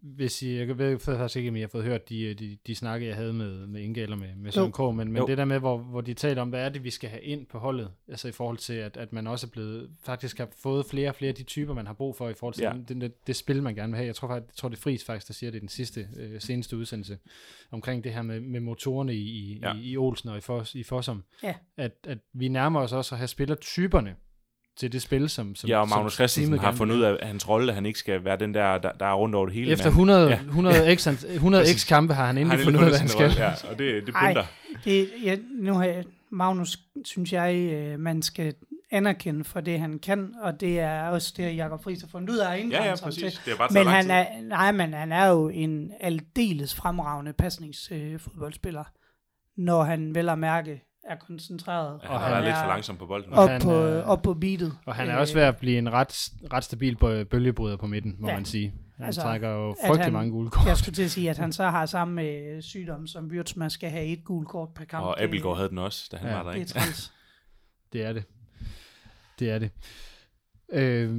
[0.03, 3.07] Hvis I, jeg ved faktisk ikke, om I har fået hørt de, de, de snakke,
[3.07, 4.73] jeg havde med, med Inge eller med, med Søren.
[4.73, 5.27] Krog, men, men Jo.
[5.27, 7.47] det der med, hvor, hvor de taler om, hvad er det, vi skal have ind
[7.47, 10.87] på holdet, altså i forhold til, at, at man også er blevet, faktisk har fået
[10.87, 12.73] flere og flere af de typer, man har brug for i forhold til Ja.
[12.89, 14.07] den, det, det spil, man gerne vil have.
[14.07, 16.09] Jeg tror faktisk, jeg tror det er Friis faktisk, der siger det i den sidste,
[16.17, 17.19] øh, seneste udsendelse,
[17.71, 19.75] omkring det her med, med motorerne i, i, ja.
[19.75, 21.25] i, i Olsen og i, Fos, i Fossum.
[21.43, 21.55] Ja.
[21.77, 24.15] At, at vi nærmer os også at have spillertyperne
[24.77, 27.17] til det spil, som, som Ja, og som Magnus Christensen teamet har fundet ud af
[27.21, 29.47] at hans rolle, at han ikke skal være den der, der, der er rundt over
[29.47, 29.73] det hele.
[29.73, 30.35] efter men 100, Ja.
[30.35, 30.41] ja.
[30.41, 31.83] 100, x, 100 Præcis.
[31.83, 33.27] x kampe har han endelig han fundet ud af, hvad han skal.
[33.27, 34.29] rolle, Ja, og det, det Ej.
[34.33, 34.45] pynter.
[34.85, 38.55] det, ja, nu har jeg, Magnus, synes jeg, øh, man skal
[38.91, 42.39] anerkende for det, han kan, og det er også det, Jakob Friis har fundet ud
[42.39, 43.23] af inden Ja, ja, kom til.
[43.23, 43.41] præcis.
[43.45, 48.85] Det har bare Men han er, nej, men han er jo en aldeles fremragende pasningsfodboldspiller,
[49.57, 52.01] når han vel at mærke er koncentreret.
[52.03, 53.33] Ja, og han har han været lidt er for langsom på bolden.
[53.33, 54.73] Op, Han på, er- op på beatet.
[54.87, 57.87] Og han er Øh, også ved at blive en ret, ret stabil bø- bølgebryder på
[57.87, 58.35] midten, må Ja.
[58.35, 58.75] man sige.
[58.97, 60.67] Han Altså, trækker jo frygtelig han- mange gule kort.
[60.67, 63.91] Jeg skulle til at sige, at han så har samme øh, sygdom, som Wirtzman skal
[63.91, 65.05] have et gult kort per kamp.
[65.07, 66.71] Og Abelgaard havde den også, da han Ja, var der, Det er ikke?
[66.73, 67.13] træls.
[67.93, 68.25] Det er det.
[69.39, 69.71] Det er det.
[70.73, 71.11] Øh,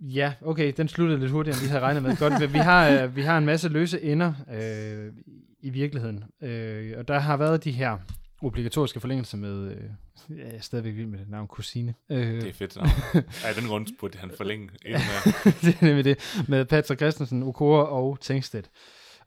[0.00, 2.16] ja, okay, den sluttede lidt hurtigere, end vi havde regnet med.
[2.16, 5.12] Godt, vi har, øh, vi har en masse løse ender øh,
[5.60, 6.24] i virkeligheden.
[6.42, 7.98] Øh, og der har været de her
[8.42, 11.94] obligatoriske forlængelser med, øh, jeg er stadigvæk vild med det navn, kusine.
[12.10, 12.88] Øh, Det er fedt navn.
[13.44, 15.54] Ja, den rundt burde han forlænge endnu mere.
[15.62, 16.44] det er nemlig det.
[16.48, 18.70] Med Patrick Christensen, Okora og Tengstedt.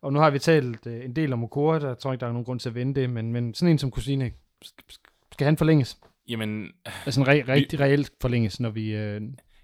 [0.01, 2.27] Og nu har vi talt øh, en del om Okora, der tror jeg ikke, der
[2.27, 4.31] er nogen grund til at vende det, men, men sådan en som kusine,
[5.31, 5.97] skal han forlænges?
[6.29, 6.71] Jamen,
[7.05, 9.21] Altså en re- rigtig reelt forlænges, når vi øh,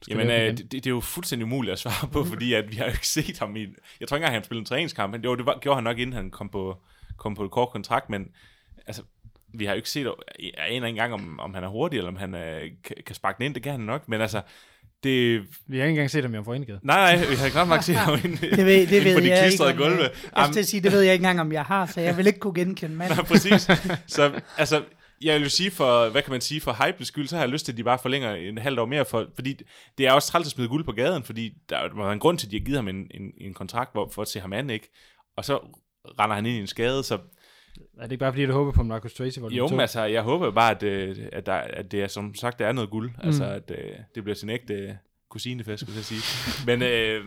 [0.10, 2.86] Jamen, øh, det, det er jo fuldstændig umuligt at svare på, fordi at vi har
[2.86, 3.60] jo ikke set ham i...
[4.00, 5.12] Jeg tror ikke engang, han spillede en træningskamp.
[5.12, 6.78] Men det, var, det var, gjorde han nok, inden han kom på,
[7.18, 8.28] kom på et kort kontrakt, men
[8.88, 9.04] altså,
[9.54, 10.06] vi har jo ikke set...
[10.40, 13.16] Jeg aner ikke engang, om, om han er hurtig, eller om han øh, kan, kan
[13.16, 13.56] sparke den ind.
[13.56, 14.42] Det kan han nok, men altså...
[15.04, 16.80] Det, Vi har ikke engang set ham i Omforenigade.
[16.84, 19.20] nej, nej, vi har knap nok set ham inde, Det ved, det inde ved på
[19.20, 19.44] de jeg ikke.
[19.44, 20.04] klistrede gulve.
[20.04, 22.02] øh, Jeg skal til at sige, det ved jeg ikke engang, om jeg har, så
[22.02, 23.18] jeg vil ikke kunne genkende manden.
[23.18, 23.62] Nej, præcis.
[24.08, 24.84] Så altså,
[25.22, 27.50] jeg vil jo sige for, hvad kan man sige, for hype skyld, så har jeg
[27.50, 29.60] lyst til, at de bare forlænger en halvt år mere, for, fordi
[29.98, 32.20] det er også træls at smide guld på gaden, fordi der er- der var en
[32.20, 34.40] grund til, at de har givet ham en, en, en kontrakt, hvor, for at se
[34.40, 34.90] ham an, ikke?
[35.38, 35.58] Og så
[36.20, 37.18] render han ind i en skade, så
[38.00, 39.40] Er det ikke bare fordi, du håber på Marcus Tracy?
[39.40, 42.36] Hvor jo, men altså, jeg håber bare, at, øh, at, der, at det er, som
[42.36, 43.28] sagt, der er noget guld, mm.
[43.28, 44.98] altså, at øh, det bliver sin ægte,
[45.30, 46.22] kusinefest, skulle jeg sige.
[46.68, 47.26] Men, øh,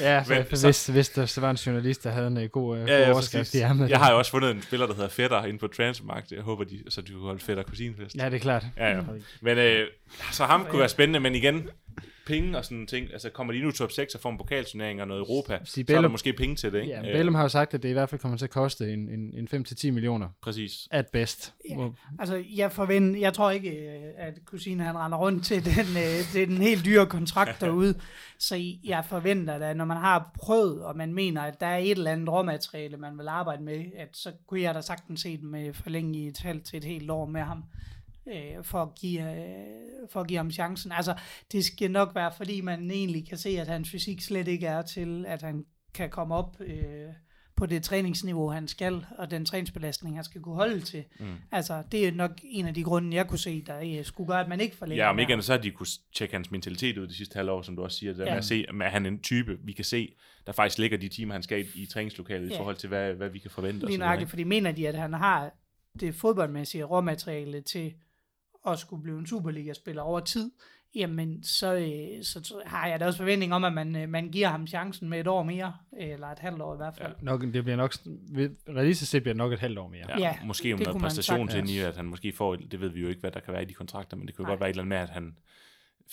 [0.00, 2.48] Ja, så, Men men, så- hvis, hvis der så var en journalist, der havde en
[2.48, 3.90] god, ja, ja, overskrift i ærmet.
[3.90, 6.32] Jeg har jo også fundet en spiller, der hedder Fætter inde på Transfermarkt.
[6.32, 8.16] Jeg håber, de, så du kan holde Fætter kusinefest.
[8.16, 8.64] Ja, det er klart.
[8.76, 9.00] Ja, ja.
[9.40, 9.86] Men øh,
[10.32, 11.68] så ham kunne være spændende, men igen,
[12.26, 13.12] penge og sådan ting.
[13.12, 15.92] Altså kommer de nu top 6 og får en pokalturnering og noget Europa, Sige, så
[15.92, 16.92] er der Bellum- måske penge til det, ikke?
[16.92, 18.92] Ja, Øh, Bellum har jo sagt, at det i hvert fald kommer til at koste
[18.92, 20.88] en, en, en 5-10 millioner Præcis.
[20.90, 21.54] at best.
[21.70, 21.74] Ja.
[21.74, 25.86] Hvor- Altså, jeg forventer, jeg tror ikke, øh, at kusine han render rundt til den,
[25.96, 27.94] øh, til den helt dyre kontrakt derude.
[28.38, 31.90] Så jeg forventer da, når man har prøvet, og man mener, at der er et
[31.90, 35.48] eller andet råmateriale, man vil arbejde med, at så kunne jeg da sagtens se dem
[35.48, 37.64] med forlænge i et halvt til et helt år med ham,
[38.28, 40.92] øh, for, at give, øh, for at give ham chancen.
[40.92, 41.14] Altså,
[41.52, 44.82] det skal nok være, fordi man egentlig kan se, at hans fysik slet ikke er
[44.82, 45.64] til, at han
[45.94, 47.06] kan komme op øh,
[47.56, 51.04] på det træningsniveau, han skal, og den træningsbelastning, han skal kunne holde til.
[51.20, 51.26] Mm.
[51.52, 54.40] Altså, det er nok en af de grunde, jeg kunne se, der øh, skulle gøre,
[54.40, 56.98] at man ikke forlænger Ja, om ikke andet, så har de kunne tjekke hans mentalitet
[56.98, 58.12] ud de sidste halvår, som du også siger.
[58.12, 58.30] Der Ja.
[58.30, 60.14] med at se, at han er en type, vi kan se,
[60.46, 62.58] der faktisk ligger de timer, han skal i, i træningslokalet i Ja.
[62.58, 63.86] forhold til, hvad, hvad vi kan forvente.
[63.86, 65.54] Lige nøjagtigt, fordi mener de, at han har
[66.00, 67.94] det fodboldmæssige råmateriale til
[68.68, 70.50] at skulle blive en Superliga-spiller over tid,
[70.94, 74.28] jamen så, øh, så, så har jeg da også forventning om, at man, øh, man
[74.28, 77.12] giver ham chancen med et år mere, eller et halvt år i hvert fald.
[77.22, 77.92] Nok, det bliver nok,
[78.68, 80.04] realistisk set bliver det nok et halvt år mere.
[80.08, 83.00] Ja, Ja, måske om man præstation til i, at han måske får, det ved vi
[83.00, 84.50] jo ikke, hvad der kan være i de kontrakter, men det kunne Nej.
[84.50, 85.36] godt være et eller andet med, at han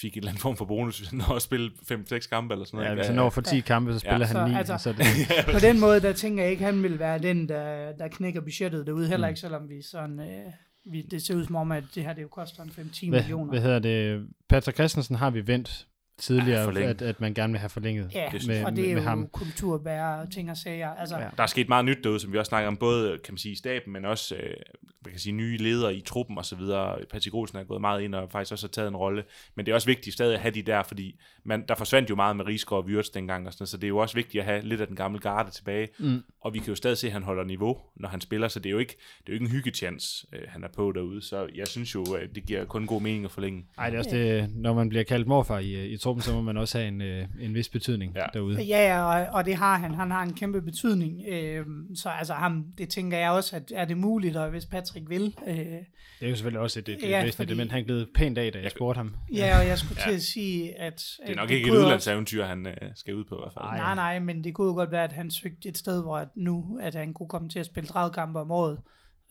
[0.02, 2.66] fik en eller anden form for bonus, hvis han når at spille 5-6 kampe eller
[2.66, 2.89] sådan noget.
[2.89, 4.56] Ja, hvis han når for 10 kampe, så spiller Så han 9.
[4.58, 5.06] altså- Altså, det,
[5.54, 8.41] På den måde, der tænker jeg ikke, at han vil være den, der, der knækker
[8.41, 9.30] budgettet derude, heller Mm.
[9.30, 10.20] ikke selvom vi sådan...
[10.20, 10.52] Øh,
[10.86, 13.20] vi, det ser ud som om, at det her det jo koster en 5-10 hvad,
[13.20, 13.52] millioner.
[13.52, 14.28] hvad hedder det?
[14.50, 18.12] Patrick Christensen har vi vendt tidligere, at, at man gerne vil have forlænget.
[18.14, 19.28] Ja, synes med, og det er med, jo med ham.
[19.28, 20.90] kulturbærer ting og sager.
[20.90, 21.28] Altså, Ja.
[21.38, 23.52] Der er sket meget nyt derude, som vi også snakker om, både kan man sige,
[23.52, 24.54] i staben, men også øh,
[25.06, 26.98] man kan sige, nye ledere i truppen og så videre.
[27.12, 29.24] Patrick Olsen er gået meget ind og faktisk også har taget en rolle.
[29.56, 31.20] Men det er også vigtigt stadig at have de der, fordi
[31.50, 33.88] man, der forsvandt jo meget med Rigsgaard og Wirtz dengang, og sådan, så det er
[33.88, 35.88] jo også vigtigt at have lidt af den gamle garde tilbage.
[36.00, 36.22] Mm.
[36.41, 38.66] Og vi kan jo stadig se, at han holder niveau, når han spiller, så det
[38.70, 41.22] er jo ikke, det er jo ikke en hyggechance, øh, han er på derude.
[41.22, 43.66] Så jeg synes jo, at det giver kun god mening at forlænge.
[43.78, 46.41] Ej, det er også det, når man bliver kaldt morfar i, i truppen, så må
[46.41, 48.26] man også have en, øh, en vis betydning Ja.
[48.34, 48.62] derude.
[48.64, 49.93] Ja, ja, og, og det har han.
[49.93, 51.22] Han har en kæmpe betydning.
[51.30, 55.10] Øh, så altså ham, det tænker jeg også, at er det muligt, og hvis Patrick
[55.10, 55.36] vil.
[55.47, 57.72] Øh, Det er jo selvfølgelig også et, et, et Ja, væsentligt fordi- element.
[57.72, 59.16] Han gled pænt af, da jeg spurgte ham.
[59.34, 60.10] ja, og jeg skulle Ja.
[60.12, 61.06] til at sige, at...
[61.28, 63.66] Det nok ikke et udlandseventyr, han øh, skal ud på i hvert fald.
[63.66, 63.78] Ej.
[63.78, 66.28] Nej, nej, men det kunne jo godt være, at han søgte et sted, hvor at
[66.36, 68.80] nu, at han kunne komme til at spille 30 kampe om året.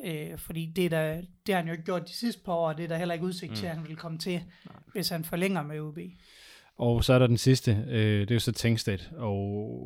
[0.04, 1.14] Øh, fordi det, er der,
[1.46, 3.14] det har han jo ikke gjort de sidste par år, og det er der heller
[3.14, 4.42] ikke udsigt til, at han vil komme til,
[4.92, 5.98] hvis han forlænger med UB.
[6.78, 8.98] Og så er der den sidste, øh, det er jo så Tengsted.
[9.16, 9.78] Og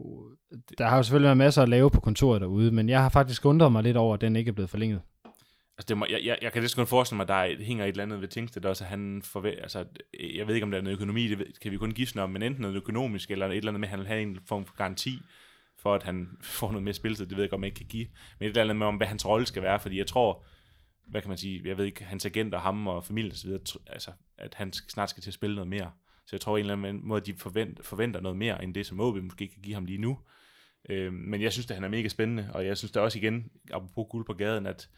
[0.79, 3.45] der har jo selvfølgelig været masser at lave på kontoret derude, men jeg har faktisk
[3.45, 5.01] undret mig lidt over, at den ikke er blevet forlænget.
[5.83, 7.85] Altså, det må, jeg, jeg, jeg kan næsten kun forestille mig, at der er, hænger
[7.85, 9.85] et eller andet ved Tingsted også, at han forventer, altså,
[10.35, 12.43] jeg ved ikke, om der er noget økonomi, det kan vi kun gisne om, men
[12.43, 14.77] enten noget økonomisk, eller et eller andet med, at han vil have en form for
[14.77, 15.19] garanti,
[15.79, 16.29] for at han
[16.59, 18.07] får noget mere spilletid, det ved jeg godt, man ikke kan give,
[18.39, 20.45] men et eller andet med, om hvad hans rolle skal være, fordi jeg tror,
[21.07, 23.47] hvad kan man sige, jeg ved ikke, hans agent og ham og familie og så
[23.47, 25.91] videre, altså, at han snart skal til at spille noget mere.
[26.27, 29.01] Så jeg tror, en eller anden måde, de forventer, forventer noget mere, end det, som
[29.01, 30.19] OB måske kan give ham lige nu.
[30.89, 33.51] Øh, men jeg synes, at han er mega spændende, og jeg synes da også igen,
[33.73, 34.89] apropos guld på gaden, at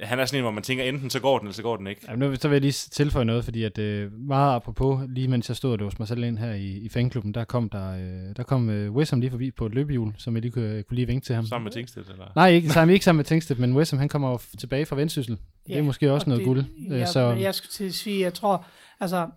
[0.00, 1.86] han er sådan en, hvor man tænker, enten så går den, eller så går den
[1.86, 2.00] ikke.
[2.08, 5.48] Jamen, nu så vil jeg lige tilføje noget, fordi at øh, meget apropos, lige mens
[5.48, 8.36] jeg stod og hos mig selv ind her i, i fanklubben, der kom der, øh,
[8.36, 11.06] der kom øh, Wissam lige forbi på et løbehjul, som jeg lige kunne, kunne lige
[11.06, 11.46] vinke til ham.
[11.46, 12.32] Sammen med Tingsted, eller?
[12.36, 15.38] Nej, ikke, sammen, ikke sammen med Tengsted, men Wissam, han kommer jo tilbage fra Vendsyssel.
[15.68, 16.64] Ja, det er måske også og noget det, guld.
[16.90, 18.66] Øh, Jeg, så, jeg skulle til at sige, jeg tror,
[19.00, 19.28] altså,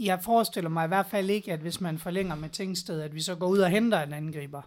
[0.00, 3.20] jeg forestiller mig i hvert fald ikke, at hvis man forlænger med Tingsted, at vi
[3.20, 4.62] så går ud og henter en angriber.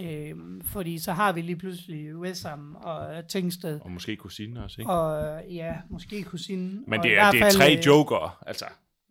[0.00, 4.92] Øhm, fordi så har vi lige pludselig Wessam og Tingsted, Og måske kusine også, ikke?
[4.92, 6.84] og ja, måske kusinen.
[6.86, 8.64] Men og det i er, hvert det er fald, tre øh, joker, altså.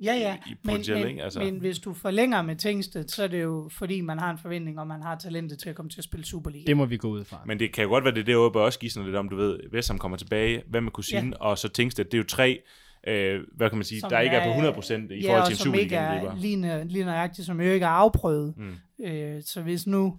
[0.04, 1.24] Ja, ja, i men, potentielt, men, ikke?
[1.24, 1.40] Altså.
[1.40, 4.80] men hvis du forlænger med Tingsted, så er det jo fordi, man har en forventning
[4.80, 6.64] om, at man har talentet til at komme til at spille Superliga.
[6.68, 7.42] det må vi gå ud fra.
[7.46, 9.36] Men det kan jo godt være, det er deroppe også give sådan lidt om, du
[9.36, 11.46] ved, Vestham kommer tilbage, hvad med kusine, ja.
[11.46, 12.62] og så Tingsted, det er jo tre,
[13.08, 15.42] øh, hvad kan man sige, Som der ikke er på er- 100% i ja, forhold
[15.42, 16.84] og til en som ikke er Superliga-angriber.
[16.88, 18.54] lige nøjagtigt, som jo ikke er afprøvet.
[18.58, 19.06] Mm.
[19.06, 20.18] Øh, så hvis nu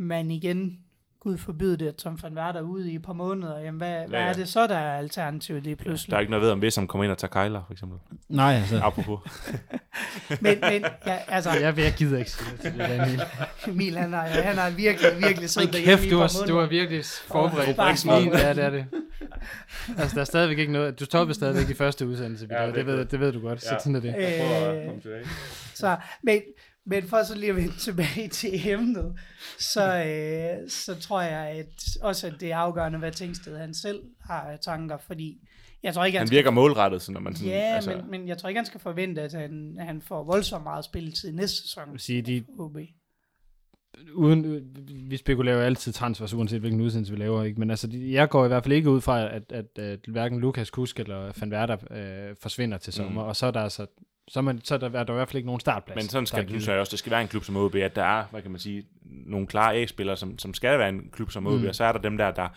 [0.00, 0.78] man igen,
[1.20, 4.06] Gud forbyde det, at Tom van Werder ude i et par måneder, jamen hvad, ja,
[4.06, 4.26] hvad ja.
[4.26, 6.10] er det så, der er alternativet det pludselig?
[6.10, 7.98] Der er ikke noget ved, om Vestham kommer ind og tager Kejler, for eksempel.
[8.28, 8.80] Nej, altså.
[8.82, 9.18] Apropos.
[10.40, 13.20] Men, men ja, altså, Jeg, jeg gider ikke sige det til det der, Emil.
[13.74, 16.54] Emil, han har, han har virkelig, virkelig siddet derhjemme Kæft, i du et var, du
[16.54, 17.76] var virkelig forberedt.
[17.76, 18.24] bare Ikke forberedt.
[18.32, 18.86] min, ja, det er det.
[19.98, 21.00] Altså, der er stadigvæk ikke noget.
[21.00, 23.62] Du stoppede stadigvæk i første udsendelse, Ja, det det, det, ved, det ved du godt.
[23.62, 23.78] Så Ja.
[23.78, 24.14] sådan er det.
[25.20, 25.26] Øh,
[25.74, 26.40] så, men
[26.90, 29.14] Men for så lige at vende tilbage til emnet,
[29.58, 31.66] så, øh, så tror jeg at
[32.02, 35.38] også, at det er afgørende, hvad Tingsted han selv har af tanker, fordi
[35.82, 37.52] jeg tror ikke, han, Han skal, virker målrettet, så når man sådan...
[37.52, 40.64] ja, altså, men, men jeg tror ikke, han skal forvente, at han, han får voldsomt
[40.64, 41.84] meget spilletid næste sæson.
[41.86, 42.76] Jeg vil sige, de, OB.
[44.14, 44.62] uden,
[45.10, 47.60] vi spekulerer jo altid transfers, uanset hvilken udsendelse vi laver, ikke?
[47.60, 50.70] men altså, jeg går i hvert fald ikke ud fra, at, at, at hverken Lukas
[50.70, 53.28] Kusk eller Van Werder øh, forsvinder til sommer, mm.
[53.28, 53.86] og så er der altså
[54.32, 55.96] så, er man, så er der, er der i hvert fald ikke nogen startplads.
[55.96, 57.96] Men sådan skal det, synes jeg også, det skal være en klub som OB, at
[57.96, 58.84] der er, hvad kan man sige,
[59.26, 61.66] nogle klare A-spillere, som, som skal være en klub som OB, Mm.
[61.68, 62.48] og så er der dem der, der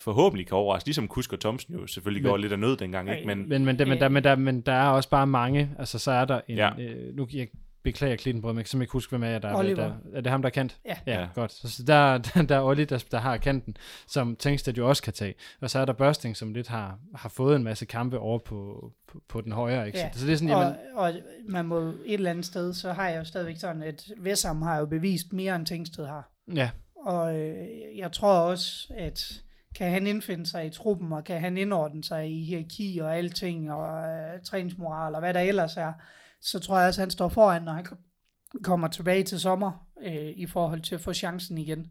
[0.00, 3.10] forhåbentlig kan overraske, ligesom Kusk og Thomsen jo selvfølgelig Men- går lidt af nød dengang,
[3.10, 3.26] ikke?
[3.26, 5.98] Men, Men, men, der, men, der, men, der, men der er også bare mange, altså
[5.98, 6.70] så er der en, ja.
[6.80, 7.48] øh, nu jeg
[7.92, 9.74] beklager Klittenbrød, men jeg kan simpelthen ikke huske, hvem er der, Oliver.
[9.76, 10.76] der er det ham, der er kendt?
[10.84, 10.96] Ja.
[11.06, 11.28] Ja, Ja.
[11.34, 11.52] godt.
[11.52, 13.76] Så, der, der, der er Olli, der, der har kanten,
[14.08, 15.34] som Tengsted jo også kan tage.
[15.60, 18.90] Og så er der Børsting, som lidt har, har fået en masse kampe over på,
[19.08, 19.86] på, på den højre.
[19.86, 19.98] Ikke?
[19.98, 20.10] Ja.
[20.12, 21.12] Så, det er sådan, jamen, Og, og
[21.48, 24.78] man må et eller andet sted, så har jeg jo stadigvæk sådan, at Vessam har
[24.78, 26.30] jo bevist mere, end Tingsted har.
[26.54, 26.70] ja,
[27.06, 27.66] Og øh,
[27.96, 29.42] jeg tror også, at
[29.76, 33.72] kan han indfinde sig i truppen, og kan han indordne sig i hierarki og alting,
[33.72, 35.92] og øh, træningsmoral, og hvad der ellers er,
[36.46, 37.98] så tror jeg også, at han står foran, når han kom-
[38.62, 41.86] kommer tilbage til sommer, øh, i forhold til at få chancen igen.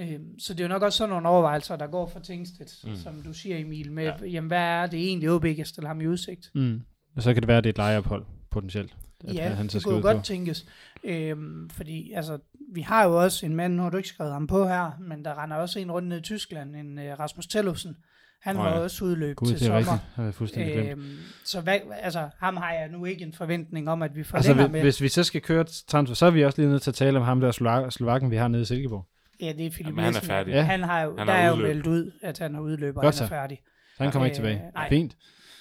[0.00, 2.96] Øh, så det er jo nok også sådan nogle overvejelser, der går for Tingstedt, mm.
[2.96, 4.26] som du siger, Emil, med, ja.
[4.26, 6.50] jamen, hvad er det egentlig, OB kan stille ham i udsigt?
[6.54, 6.80] mm.
[7.16, 8.96] og så kan det være, at det er et lejeophold, potentielt.
[9.28, 10.06] At Ja, han så det kunne jo på.
[10.06, 10.66] godt tænkes.
[11.04, 12.38] Øhm, fordi altså,
[12.74, 15.24] vi har jo også en mand, nu har du ikke skrevet ham på her, men
[15.24, 17.96] der render også en rundt ned i Tyskland, en uh, Rasmus Tellufsen.
[18.42, 18.78] Han var ja.
[18.78, 19.98] også udløb Gud, til det er sommer.
[20.24, 20.90] har fuldstændig glemt.
[20.90, 24.30] Øhm, så hvad, altså, ham har jeg nu ikke en forventning om, at vi Altså,
[24.30, 24.80] forlænger hvis, med.
[24.82, 27.18] hvis vi så skal køre transfer, så er vi også lige nødt til at tale
[27.18, 29.06] om ham der Slovak- Slovakken, vi har nede i Silkeborg.
[29.40, 30.52] Ja, det er Philip Jamen, han er færdig.
[30.52, 30.62] Ja.
[30.62, 33.18] Han har jo, Han der er jo meldt ud, at han har udløb, og Godt
[33.18, 33.58] han er færdig.
[33.96, 34.62] Så han kommer Øh, ikke tilbage.
[34.74, 34.88] nej.
[34.88, 35.16] Fint.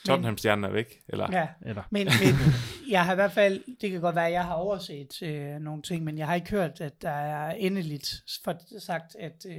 [0.09, 1.27] Tottenham-stjernen er væk, eller?
[1.31, 2.35] Ja, Eller, men, men
[2.91, 5.81] jeg har i hvert fald, det kan godt være, at jeg har overset øh, nogle
[5.81, 9.55] ting, men jeg har ikke hørt, at der er endeligt for, sagt, at øh,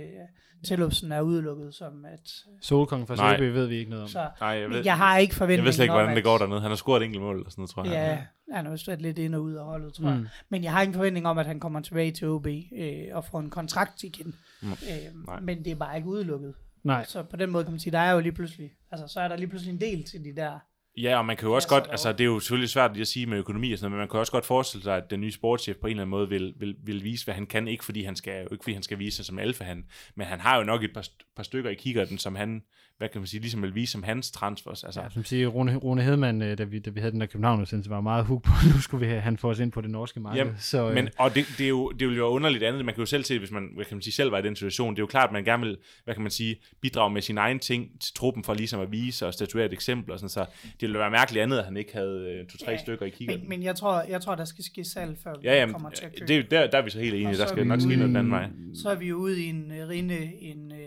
[0.64, 2.44] Tillufsen er udelukket som at...
[2.60, 3.36] Solkongen fra.
[3.36, 4.08] Søby ved vi ikke noget om.
[4.08, 6.16] Så Nej, jeg ved, jeg, jeg har ikke forventning jeg ved slet ikke, om, hvordan
[6.16, 6.60] det går dernede.
[6.60, 7.92] Han har scoret et enkelt mål, og sådan noget, tror jeg.
[7.92, 10.18] Ja, han har også været lidt ind og ud af holdet, tror jeg.
[10.18, 10.26] Mm.
[10.48, 13.24] Men jeg har ikke en forventning om, at han kommer tilbage til OB øh, og
[13.24, 14.34] får en kontrakt igen.
[14.62, 14.70] Mm.
[14.70, 15.40] Øh, Nej.
[15.40, 16.54] men det er bare ikke udelukket.
[16.84, 19.20] Nej, Så på den måde kan man sige, der er jo lige pludselig, altså så
[19.20, 20.58] er der lige pludselig en del til de der.
[20.96, 23.08] Ja, og man kan jo også godt, altså det er jo selvfølgelig svært lige at
[23.08, 25.20] sige med økonomi og sådan noget, men man kan også godt forestille sig, at den
[25.20, 27.84] nye sportschef på en eller anden måde vil, vil, vil vise, hvad han kan, ikke
[27.84, 29.84] fordi han skal, ikke fordi han skal vise sig som alfa han,
[30.16, 32.62] men han har jo nok et par, par stykker i kikkerten, som han,
[33.00, 35.76] hvad kan man sige, ligesom vil vise som hans transfers, altså, Ja, som siger, Rune,
[35.76, 38.42] Rune Hedman, øh, da vi, da vi havde den der københavn udsendelse var meget hook
[38.42, 40.38] på, nu skulle vi have, han få os ind på det norske marked.
[40.38, 42.84] Jamen, så, øh, Men, og det, det, er jo, det vil jo være underligt andet.
[42.84, 44.56] Man kan jo selv se, hvis man, hvad kan man sige, selv var i den
[44.56, 44.94] situation.
[44.94, 47.38] Det er jo klart, at man gerne vil, hvad kan man sige, bidrage med sin
[47.38, 50.12] egen ting til truppen for ligesom at vise og statuere et eksempel.
[50.12, 52.78] Og sådan, så det ville være mærkeligt andet, at han ikke havde øh, to-tre Ja,
[52.78, 53.38] stykker i kigger.
[53.38, 55.90] Men, men jeg, tror, jeg tror, der skal ske salg, før vi ja, jamen, kommer
[55.90, 56.26] til at købe.
[56.32, 57.28] det, der, der er vi så helt enige.
[57.28, 58.48] Der så er skal vi nok ske noget den anden vej.
[58.74, 60.78] Så er vi jo ude i en rinde, en, uh,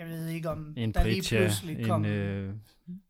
[0.00, 2.04] jeg ved ikke om, en der lige pludselig kom.
[2.04, 2.10] en...
[2.10, 2.54] Øh...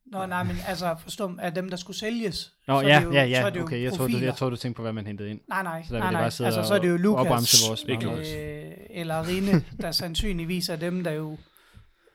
[0.07, 2.53] Nå, nej, men altså forstå, af dem, der skulle sælges.
[2.67, 4.09] Nå, så er ja, det jo, ja, så ja, er det jo okay, jeg troede,
[4.09, 4.29] du, profiler.
[4.29, 5.41] jeg troede, du tænkte på, hvad man hentede ind.
[5.49, 6.21] Nej, nej, Så der nej, nej.
[6.21, 10.77] bare sidde altså, så er det jo Lukas, vores øh, eller Rine, der sandsynligvis er
[10.77, 11.39] dem, der jo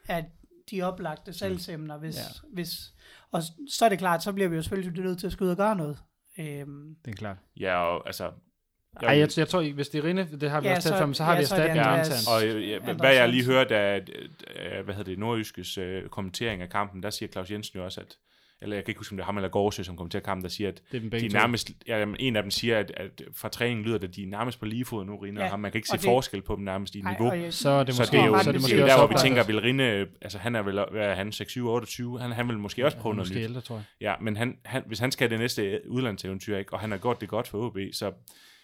[0.07, 0.23] er
[0.71, 2.21] de oplagte salgsemner, hvis, Ja.
[2.21, 2.53] ja.
[2.53, 2.93] hvis,
[3.31, 5.51] og så er det klart, så bliver vi jo selvfølgelig nødt til at skulle ud
[5.51, 5.97] og gøre noget.
[6.37, 7.37] Øhm, Det er klart.
[7.59, 8.31] Ja, og altså...
[9.03, 10.97] Ej, jeg, jeg tror ikke, hvis det er Rinde, det har vi Ja, også talt
[10.97, 12.21] så- om, så har ja, vi så er det erstatning Andreas.
[12.23, 12.53] internt.
[12.53, 14.01] Og øh, ja, hvad jeg lige hørte af,
[14.55, 18.01] af, hvad hedder det, Nordjyskes øh, kommentering af kampen, der siger Claus Jensen jo også,
[18.01, 18.07] at
[18.61, 20.49] eller jeg kan ikke huske, om det er ham eller Gårdsø, som kommenterer kampen, der
[20.49, 23.49] siger, at Det er de er nærmest, ja, en af dem siger, at, at fra
[23.49, 25.59] træningen lyder det, at de er nærmest på lige fod nu, Rine Ja, og ham.
[25.59, 27.33] Man kan ikke se det- forskel på dem nærmest i ej, niveau.
[27.33, 28.77] jeg- Så er det så måske, det er jo, så er det det måske er
[28.77, 29.83] jo også der, hvor vi tænker, at- vil Rine,
[30.21, 32.97] altså han er vel, hvad er han, 6, 7, 28, han, han vil måske også
[32.97, 33.43] prøve er noget måske nyt.
[33.43, 33.83] ældre, tror jeg.
[34.01, 36.97] Ja, men han, han, hvis han skal have det næste udlandseventyr, ikke, og han har
[36.97, 38.11] gjort det godt for OB, så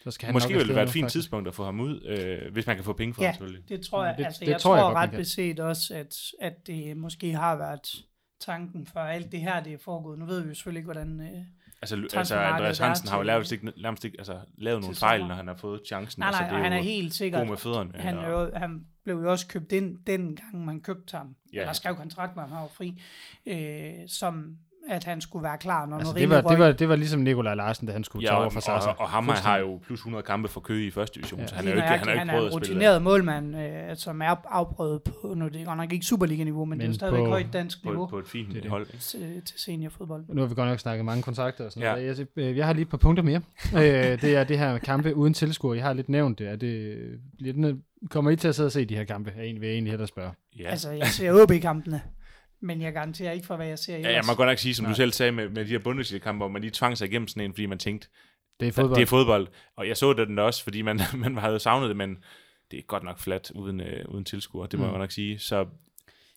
[0.04, 1.14] Så skal han måske vil det være et fint faktisk.
[1.14, 3.28] tidspunkt at få ham ud, øh, hvis man kan få penge for Ja.
[3.28, 3.70] ham selvfølgelig.
[3.70, 5.18] Det tror jeg, Det- altså det jeg tror tror, jeg jeg godt, man ret kan.
[5.20, 8.06] beset også, at, at det måske har været
[8.40, 10.20] tanken for alt det her, det er foregået.
[10.20, 11.22] Nu ved vi jo selvfølgelig ikke, hvordan...
[11.22, 11.42] Øh,
[11.84, 15.28] Altså, altså Andreas er Hansen har jo lavet, ikke, nærmest ikke, altså, lavet nogle fejl,
[15.28, 16.20] når han har fået chancen.
[16.20, 17.40] nej, altså, nej, det og han er helt sikkert...
[17.42, 17.92] god med fødderne.
[17.96, 21.28] Han, er og- jo, han blev jo også købt ind den gang, man købte ham.
[21.28, 21.58] Ja.
[21.58, 21.62] Ja.
[21.62, 23.02] Eller skrev kontrakt med ham, han var fri.
[23.46, 24.58] Øh, som
[24.92, 27.56] at han skulle være klar, når Altså, det, var, det, var, det var ligesom Nikolaj
[27.56, 28.90] Larsen, da han skulle Ja, tage og, over for Sasa.
[28.90, 31.48] og, og ham har jo plus 100 kampe for Køge i første division, Ja.
[31.48, 32.74] så han er jo ikke, han er han ikke er en prøvet at spille.
[32.74, 36.78] rutineret målmand, øh, som er afprøvet på, nu er det godt nok ikke Superliga-niveau, men,
[36.78, 38.86] men det er stadigvæk på- højt dansk niveau på, på et fint Det er hold.
[39.00, 40.24] til, til seniorfodbold.
[40.30, 41.92] Nu har vi godt nok snakket mange kontakter og sådan Ja.
[41.96, 42.20] noget.
[42.20, 43.42] Jeg, øh, jeg har lige et par punkter mere.
[43.76, 45.74] øh, det er det her kampe uden tilskuer.
[45.74, 46.48] Jeg har lidt nævnt det.
[46.48, 46.98] Er det
[47.40, 47.76] lidt, ned-
[48.10, 49.32] kommer I til at sidde og se de her kampe?
[49.38, 50.32] Er en, vil jeg egentlig hellere spørge.
[50.60, 50.68] Ja.
[50.70, 52.02] Altså, jeg ser OB-kampene,
[52.62, 54.14] men jeg garanterer ikke for, hvad jeg ser Ja, ellers.
[54.16, 54.92] jeg må godt nok sige, som Nej.
[54.92, 57.44] du selv sagde med, med de her Bundesliga-kampe, hvor man lige tvang sig igennem sådan
[57.44, 58.08] en, fordi man tænkte,
[58.60, 58.96] Det er fodbold.
[58.96, 59.48] Det er fodbold.
[59.78, 62.18] Og jeg så den også, fordi man, man havde savnet det, men
[62.72, 64.92] det er godt nok flat uden, øh, uden tilskuer, det må Mm.
[64.92, 65.40] jeg nok sige.
[65.40, 65.66] Så,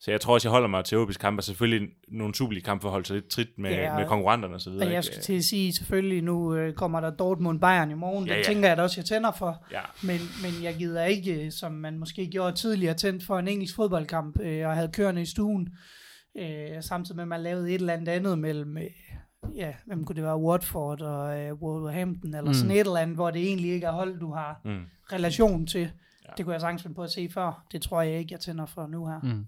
[0.00, 2.88] så jeg tror også, jeg holder mig til OB's kampe, og selvfølgelig nogle Superliga-kampe for
[2.88, 4.86] at holde sig lidt trit med, Ja, ja, og- med konkurrenterne og så videre.
[4.86, 8.26] Og jeg skal til at sige, selvfølgelig nu øh, kommer der Dortmund Bayern i morgen.
[8.26, 8.38] Ja, Ja, ja.
[8.38, 9.64] Det tænker jeg da også, jeg tænder for.
[9.72, 13.76] Ja, Men, men jeg gider ikke, som man måske gjorde tidligere, tændt for en engelsk
[13.76, 15.68] fodboldkamp, øh, og havde kørende i stuen.
[16.36, 18.84] Øh, samtidig med, at man lavede et eller andet andet mellem, øh,
[19.54, 22.54] ja, hvem kunne det være, Watford og øh, Wolverhampton, eller Mm.
[22.54, 24.82] sådan et eller andet, hvor det egentlig ikke er hold, du har mm.
[25.12, 25.80] relation til.
[25.80, 26.32] Ja.
[26.36, 27.66] Det kunne jeg sagtens finde på at se før.
[27.72, 29.20] Det tror jeg ikke, jeg tænder for nu her.
[29.22, 29.46] Mm.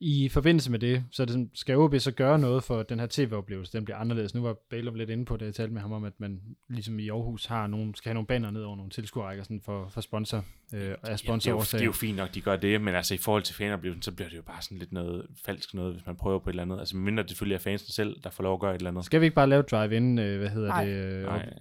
[0.00, 3.00] I forbindelse med det, så det sådan, skal OB så gøre noget for at den
[3.00, 4.34] her tv-oplevelse, den bliver anderledes.
[4.34, 6.98] Nu var Bale lidt inde på det, jeg talte med ham om, at man ligesom
[6.98, 10.00] i Aarhus har nogle, skal have nogle banner ned over nogle tilskuerrækker sådan for, for
[10.00, 10.36] sponsor,
[10.74, 12.94] øh, af Ja, det, er jo, det er jo fint nok, de gør det, men
[12.94, 15.94] altså i forhold til fanoplevelsen, så bliver det jo bare sådan lidt noget falsk noget,
[15.94, 16.78] hvis man prøver på et eller andet.
[16.78, 19.04] Altså mindre det selvfølgelig er fansen selv, der får lov at gøre et eller andet.
[19.04, 20.84] Skal vi ikke bare lave drive-in, øh, hvad hedder Nej.
[20.84, 20.92] det?
[20.92, 21.52] Øh, Nej,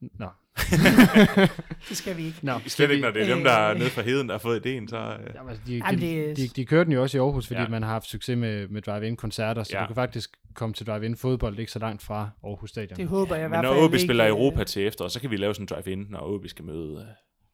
[0.00, 0.28] Nå.
[1.88, 2.38] Det skal vi ikke.
[2.42, 3.78] Nå, slet ikke, når det er dem, der er Øh.
[3.78, 4.96] nede fra heden, der har fået ideen, så...
[4.96, 5.02] Øh,
[5.34, 7.68] Jamen, altså, de, Jamen, de, de, de kørte den jo også i Aarhus, fordi Ja.
[7.68, 9.80] man har haft succes med, med drive-in-koncerter, så Ja.
[9.80, 12.96] du kan faktisk komme til drive-in fodbold ikke så langt fra Aarhus Stadion.
[12.96, 15.08] Det håber jeg i men hvert når fald OB spiller ikke, Europa øh, til efter,
[15.08, 17.00] så kan vi lave sådan en drive-in, når OB skal møde uh,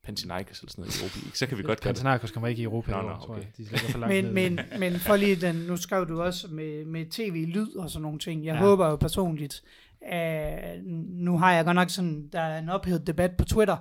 [0.05, 1.32] Panathinaikos eller sådan noget i Europa League.
[1.36, 2.01] Så kan vi godt gøre det.
[2.01, 3.42] Panathinaikos kommer ikke i Europa, nå, nå, nå, tror okay.
[3.42, 3.51] jeg.
[3.57, 4.32] De ligger for langt Men, ned.
[4.32, 8.18] men, men for lige den, nu skrev du også med, med tv-lyd og sådan nogle
[8.18, 8.44] ting.
[8.44, 8.61] Jeg ja.
[8.61, 9.62] håber jo personligt,
[10.03, 13.76] at nu har jeg godt nok sådan, der er en ophedet debat på Twitter,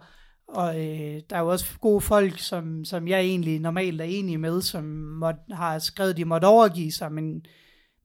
[0.47, 4.39] og øh, der er jo også gode folk, som, som jeg egentlig normalt er enig
[4.39, 7.45] med, som måtte, har skrevet, de måtte overgive sig, men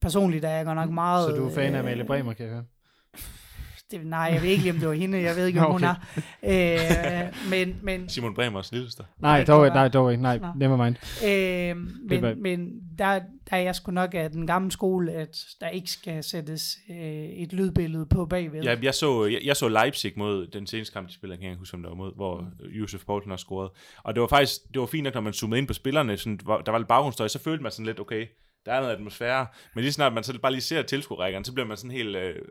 [0.01, 1.31] personligt er jeg godt nok meget...
[1.31, 2.65] Så du er fan af øh, Amalie Bremer, kan jeg høre?
[3.93, 5.84] Det, nej, jeg ved ikke, om det var hende, jeg ved ikke, om Nå, hun
[5.84, 5.95] er.
[6.43, 9.05] Øh, men, men, Simon Bremers lille søster.
[9.18, 10.22] Nej, det dog, ikke, nej, dog ikke.
[10.22, 10.97] Nej, never mind.
[11.24, 13.20] Øh, var- men, men der,
[13.51, 16.97] der er jeg sgu nok af den gamle skole, at der ikke skal sættes øh,
[17.24, 18.62] et lydbillede på bagved.
[18.62, 21.49] Ja, jeg så, jeg, jeg så Leipzig mod den seneste kamp, de spiller, jeg kan
[21.51, 22.45] ikke huske, om det var mod, hvor
[22.80, 23.72] Josef Poulsen også scorede.
[24.03, 26.36] Og det var faktisk, det var fint nok, når man zoomede ind på spillerne, sådan,
[26.36, 28.26] der var lidt baggrundsstøj, så følte man sådan lidt, okay,
[28.67, 31.67] der er noget atmosfære, men lige snart man så bare lige ser tilskuerrækkerne, så bliver
[31.67, 32.43] man sådan helt, øh,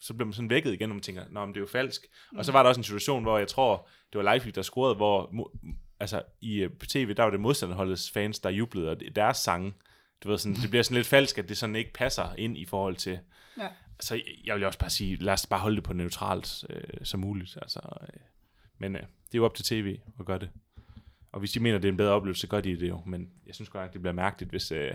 [0.00, 2.06] så bliver man sådan vækket igen, og man tænker, nå, men det er jo falsk.
[2.36, 4.94] Og så var der også en situation, hvor jeg tror, det var Leipzig, der scorede,
[4.94, 5.32] hvor,
[6.00, 9.72] altså i øh, på tv, der var det modstanderholdets fans, der jublede, og deres sange,
[10.24, 12.64] du ved sådan, det bliver sådan lidt falsk, at det sådan ikke passer ind i
[12.64, 13.18] forhold til,
[13.58, 13.68] Ja.
[14.00, 17.20] så jeg vil også bare sige, lad os bare holde det på neutralt øh, som
[17.20, 17.58] muligt.
[17.62, 18.20] Altså, øh,
[18.78, 20.50] men øh, det er jo op til tv at gøre det.
[21.32, 23.02] Og hvis de mener, det er en bedre oplevelse, så gør de det jo.
[23.06, 24.94] Men jeg synes godt nok, det bliver mærkeligt, hvis, øh,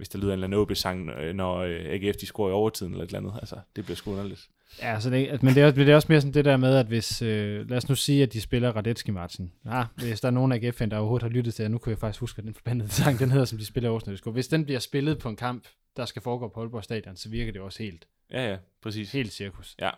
[0.00, 2.92] hvis der lyder en eller anden sang øh, når øh, AGF de scorer i overtiden
[2.92, 3.32] eller et eller andet.
[3.40, 4.48] Altså, det bliver sgu underligt.
[4.82, 6.56] Ja, så det, altså, men det er, også- det er også mere sådan det der
[6.56, 9.52] med, at hvis, øh, lad os nu sige, at de spiller Radetski matchen.
[9.64, 11.98] Ja, hvis der er nogen af AGF-fan, der overhovedet har lyttet til, nu kunne jeg
[11.98, 14.20] faktisk huske, at den forbandede sang, den hedder, som de spiller Aarhus.
[14.32, 15.64] Hvis den bliver spillet på en kamp,
[15.96, 19.12] der skal foregå på Aalborg Stadion, så virker det også helt, Ja, ja, præcis.
[19.12, 19.74] helt cirkus.
[19.80, 19.90] Ja,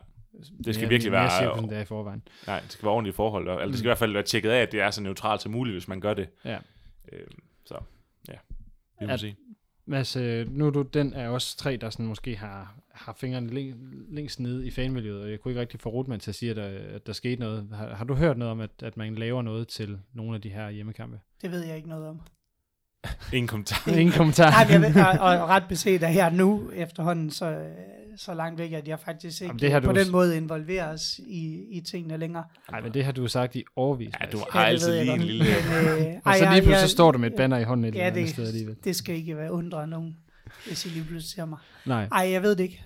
[0.65, 1.41] det skal Mere- virkelig mere være...
[1.43, 2.23] cirkus, end det er i forvejen.
[2.47, 3.49] Nej, det skal være ordentlige forhold.
[3.49, 5.43] og- Eller det skal i hvert fald være tjekket af, at det er så neutralt
[5.43, 6.29] som muligt, hvis man gør det.
[6.45, 6.59] Ja.
[7.13, 7.21] Øh,
[7.65, 7.75] så,
[8.29, 8.35] ja.
[9.01, 9.35] Vi må At- se.
[9.87, 13.55] Mads, øh, nu er du den af os tre, der sådan måske har, har fingrene
[13.55, 13.75] læng,
[14.11, 16.57] længst nede i fanmiljøet, og jeg kunne ikke rigtig få Rotman til at sige, at
[16.57, 17.69] der, at der skete noget.
[17.73, 20.49] Har, har du hørt noget om, at, at man laver noget til nogle af de
[20.49, 21.21] her hjemmekampe?
[21.43, 22.21] Det ved jeg ikke noget om.
[23.33, 23.91] Ingen kommentar.
[23.91, 24.51] Ingen kommentar.
[24.51, 27.71] Nej, jeg ved, og, og ret beset er her nu efterhånden så,
[28.17, 31.19] så langt væk, at jeg faktisk ikke Jamen, det har på du- den måde involveres
[31.19, 32.45] i, i tingene længere.
[32.71, 34.13] Nej, men det har du sagt i årvis.
[34.21, 35.21] Ja, du har altid lige en godt.
[35.21, 35.45] lille...
[35.45, 37.85] Men, øh, Og så lige pludselig jeg- så står du med et banner i hånden
[37.85, 38.77] et Ja, eller andet det, sted alligevel.
[38.85, 40.17] det skal ikke være undre nogen,
[40.67, 41.59] hvis I lige pludselig ser mig.
[41.87, 42.85] Nej, Ej, jeg ved det ikke.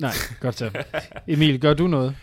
[0.00, 0.82] nej, godt så.
[1.28, 2.16] Emil, gør du noget?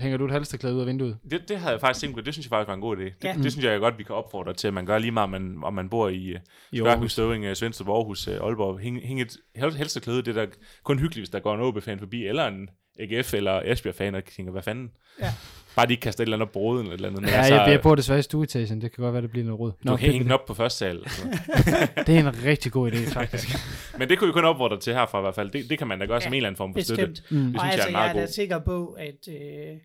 [0.00, 1.18] Hænger du et halsterklæde ud af vinduet?
[1.30, 2.20] Det, det havde jeg faktisk tænkt på.
[2.22, 3.00] Det synes jeg faktisk var en god idé.
[3.00, 3.34] Det, Ja.
[3.42, 5.58] det synes jeg godt, vi kan opfordre til, at man gør lige meget, om man,
[5.64, 6.36] om man bor i,
[6.72, 7.04] I Skørby.
[7.06, 8.78] Støvring, øh, Svendstrup, Aarhus, øh, Aalborg.
[8.78, 10.52] Hæng, hæng et halsterklæde, det er da
[10.84, 12.68] kun hyggeligt, hvis der går en OB-fan forbi, eller en
[13.00, 14.90] AGF eller Esbjerg-fan, og tænker, hvad fanden?
[15.20, 15.32] Ja.
[15.76, 17.20] Bare de ikke kaster et eller andet roden eller et eller andet.
[17.22, 18.80] Men Ja, jeg, jeg bor desværre i stueetagen.
[18.80, 19.72] Det kan godt være, det bliver noget rod.
[19.86, 20.96] du kan hænge den op på første sal.
[20.98, 21.22] Altså.
[22.06, 23.48] det er en rigtig god idé, faktisk.
[23.98, 25.50] Men det kunne vi kun opfordre til herfra i hvert fald.
[25.50, 27.22] Det, det kan man da gøre ja, som en eller anden form for støtte.
[27.30, 27.36] Mm.
[27.36, 29.76] Det og synes jeg altså, er jeg meget er da sikker på, at, øh,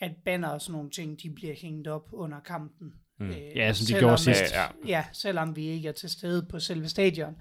[0.00, 2.92] at banner og sådan nogle ting, de bliver hængt op under kampen.
[3.20, 3.26] Mm.
[3.30, 4.52] Øh, Ja, som de selvom- gjorde sidst.
[4.54, 4.66] Ja, ja.
[4.86, 7.34] Ja, selvom vi ikke er til stede på selve stadion.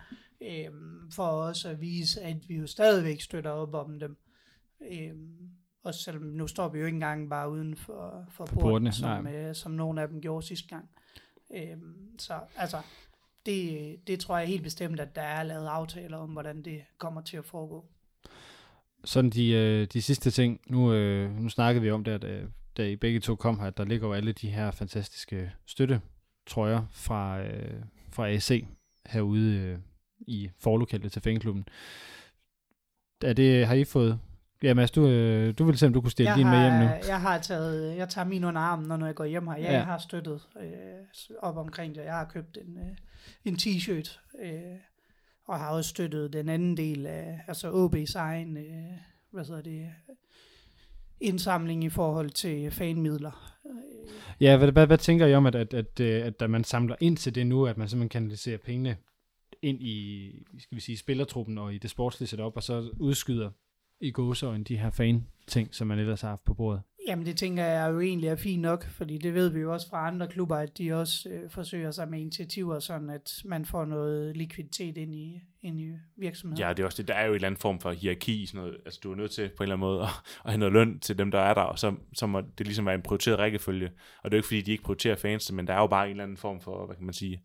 [0.44, 0.66] Øh,
[1.16, 4.18] for også at vise, at vi jo stadigvæk støtter op om dem.
[4.92, 5.12] Øh,
[5.84, 9.28] også selvom nu står vi jo ikke engang bare uden for, for portene, porten, som,
[9.28, 10.90] øh, som nogle af dem gjorde sidste gang.
[11.56, 11.78] Øh,
[12.18, 12.82] så altså,
[13.46, 17.22] det, det tror jeg helt bestemt, at der er lavet aftaler om, hvordan det kommer
[17.22, 17.86] til at foregå.
[19.04, 20.62] Sådan de, øh, de sidste ting.
[20.68, 23.68] Nu, øh, nu snakkede vi om det, at, øh, da I begge to kom her,
[23.68, 28.66] at der ligger jo alle de her fantastiske støttetrøjer fra, øh, fra AC
[29.06, 29.80] herude øh,
[30.20, 31.68] i forlokalet til Fængeklubben.
[33.22, 34.20] Er det, har I fået
[34.64, 36.74] Ja, Mads, du, øh, du ville se, om du kunne stille Jeg din med hjem
[36.74, 36.88] nu.
[36.88, 39.56] har, jeg har taget, jeg tager min under armen, når jeg går hjem her.
[39.56, 39.78] Jeg Ja.
[39.78, 39.84] ja.
[39.84, 40.70] har støttet øh,
[41.40, 42.02] op omkring det.
[42.04, 42.96] Jeg har købt en, øh,
[43.46, 44.62] en t-shirt, øh,
[45.48, 48.74] og har også støttet den anden del af, altså OB's egen, øh,
[49.32, 49.90] hvad hedder det,
[51.22, 53.54] indsamling i forhold til fanmidler.
[54.42, 56.96] Ja, hvad, hvad, hvad tænker I om, at, at, at, øh, at da man samler
[57.00, 58.98] ind til det nu, at man simpelthen kanaliserer pengene
[59.62, 63.50] ind i, skal vi sige, spillertruppen og i det sportslige setup, og så udskyder
[64.02, 66.82] i gåsøjne de her fan-ting, som man ellers har haft på bordet?
[67.08, 69.90] Jamen det tænker jeg jo egentlig er fint nok, fordi det ved vi jo også
[69.90, 73.86] fra andre klubber, at de også øh, forsøger sig med initiativer, sådan at man får
[73.86, 76.64] noget likviditet ind i, ind i virksomheden.
[76.64, 77.08] Ja, det er også det.
[77.08, 78.42] Der er jo en eller anden form for hierarki.
[78.42, 78.78] i Sådan noget.
[78.86, 80.10] Altså, du er nødt til på en eller anden måde at,
[80.46, 82.86] at have noget løn til dem, der er der, og så, så må det ligesom
[82.86, 83.90] være en prioriteret rækkefølge.
[84.24, 86.06] Og det er jo ikke, fordi de ikke prioriterer fans, men der er jo bare
[86.06, 87.44] en eller anden form for, hvad kan man sige,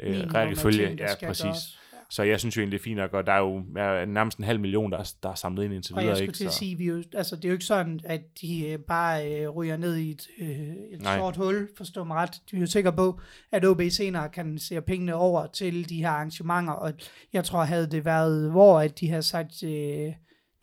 [0.00, 0.86] øh, rækkefølge.
[0.86, 1.44] ting, Ja, præcis.
[1.44, 1.78] gøres.
[2.12, 4.38] Så jeg synes jo egentlig, det er fint nok, og der er jo er nærmest
[4.38, 6.16] en halv million, der er, der er samlet ind indtil Og jeg videre.
[6.16, 6.36] skulle Ikke?
[6.36, 8.78] til at sige, vi er jo, altså, det er jo ikke sådan, at de øh,
[8.78, 10.48] bare øh, ryger ned i et, øh,
[10.90, 11.18] et Nej.
[11.18, 12.30] sort hul, forstå mig ret.
[12.50, 13.20] De er jo sikre på,
[13.52, 16.92] at OB senere kan se pengene over til de her arrangementer, og
[17.32, 20.12] jeg tror, havde det været, hvor at de har sagt, øh,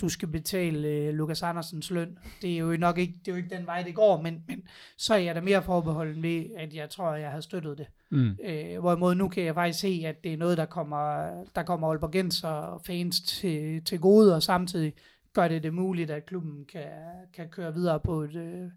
[0.01, 2.17] du skal betale øh, Lukas Andersens løn.
[2.41, 4.63] Det er jo nok ikke, det er jo ikke den vej, det går, men, men
[4.97, 7.87] så er jeg da mere forbeholden ved, at jeg tror, at jeg har støttet det.
[8.09, 8.37] Mm.
[8.45, 11.87] Øh, hvorimod nu kan jeg faktisk se, at det er noget, der kommer, der kommer
[11.87, 14.93] Aalborgenser og fans til, til gode, og samtidig
[15.33, 16.87] gør det det muligt, at klubben kan,
[17.33, 18.69] kan køre videre på et, øh,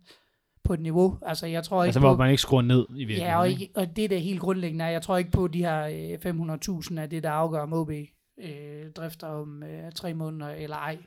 [0.64, 1.18] på et niveau.
[1.23, 3.31] Altså jeg tror ikke Altså, på, hvor man ikke skruer ned i virkeligheden.
[3.31, 3.70] ja, og, ikke?
[3.75, 5.83] og det der helt grundlæggende er, jeg tror ikke på, at de her
[6.25, 6.33] øh,
[6.91, 7.91] 500.000 er det, der afgør om OB
[8.39, 10.99] øh, drifter om øh, tre måneder eller ej.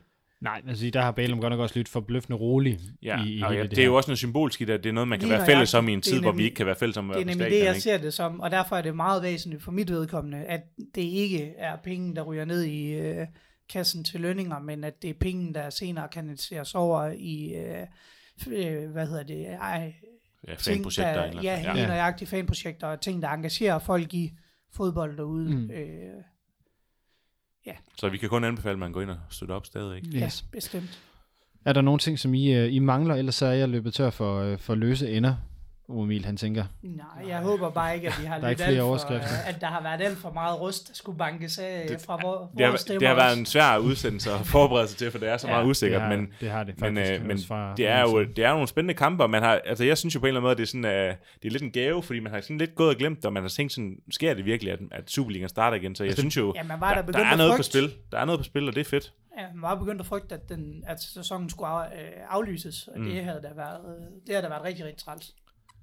[0.42, 3.56] Nej, altså, der har Bælum godt nok også lidt forbløffende rolig ja, i, i og
[3.56, 4.84] ja, det, det, er jo også noget symbolsk i det.
[4.84, 5.76] Det er noget, man kan Lige være fælles nøjagtigt.
[5.76, 7.26] om i en tid, hvor vi nemlig- ikke kan være fælles om at Det er
[7.26, 7.82] nemlig det, jeg ikke?
[7.82, 10.62] ser det som, og derfor er det meget væsentligt for mit vedkommende, at
[10.96, 13.28] det ikke er penge, der ryger ned i øh,
[13.70, 17.82] kassen til lønninger, men at det er penge, der senere kanaliseres over i, øh,
[18.48, 19.94] øh, hvad hedder det, ej,
[20.48, 21.14] Ja, ting, fanprojekter.
[21.14, 21.88] der, eller, ja, helt Ja.
[21.88, 24.32] nøjagtige fanprojekter, og ting, der engagerer folk i
[24.74, 25.50] fodbold derude.
[25.50, 25.56] Mm.
[25.62, 25.70] Mm.
[27.68, 29.96] Øh, Så vi kan kun anbefale, at man går ind og støtter op stadig.
[29.96, 30.08] Ikke?
[30.18, 30.42] Ja, Yes.
[30.52, 31.00] bestemt.
[31.66, 34.10] Er der nogle ting, som I, øh, I mangler, ellers så er jeg løbet tør
[34.10, 35.36] for, øh, for løse ender,
[35.90, 36.64] Emil han tænker.
[36.82, 38.88] Nej, jeg håber bare ikke, at vi har Der er lidt ikke flere alt for,
[38.88, 39.28] overskrifter.
[39.48, 42.52] at der har været alt for meget rust, der skulle bankes af Det- fra vor,
[42.58, 45.30] Det har, vores det har været en svær udsendelse at forberede sig til, for det
[45.30, 47.14] er så meget usikkert, det har, men, det har det men, faktisk.
[47.14, 49.44] øh, men også fra, det er jo det er jo nogle spændende kampe, og man
[49.44, 51.48] har, altså jeg synes jo på en eller anden måde, det er, sådan, uh, det
[51.48, 53.44] er lidt en gave, fordi man har sådan lidt gået og glemt det, og man
[53.44, 56.38] har tænkt sådan, sker det virkelig, at, at Superligaen starter igen, så jeg Altså, synes
[56.38, 58.40] jo, Ja, man var der, der, der er at noget på spil, der er noget
[58.40, 59.14] på spil, og det er fedt.
[59.40, 63.00] Ja, man var begyndt at frygte, at, den, at sæsonen skulle af, øh, aflyses, og
[63.00, 63.06] Mm.
[63.06, 63.12] mm.
[63.12, 65.34] det havde da været, øh, det havde da været rigtig, rigtig træls.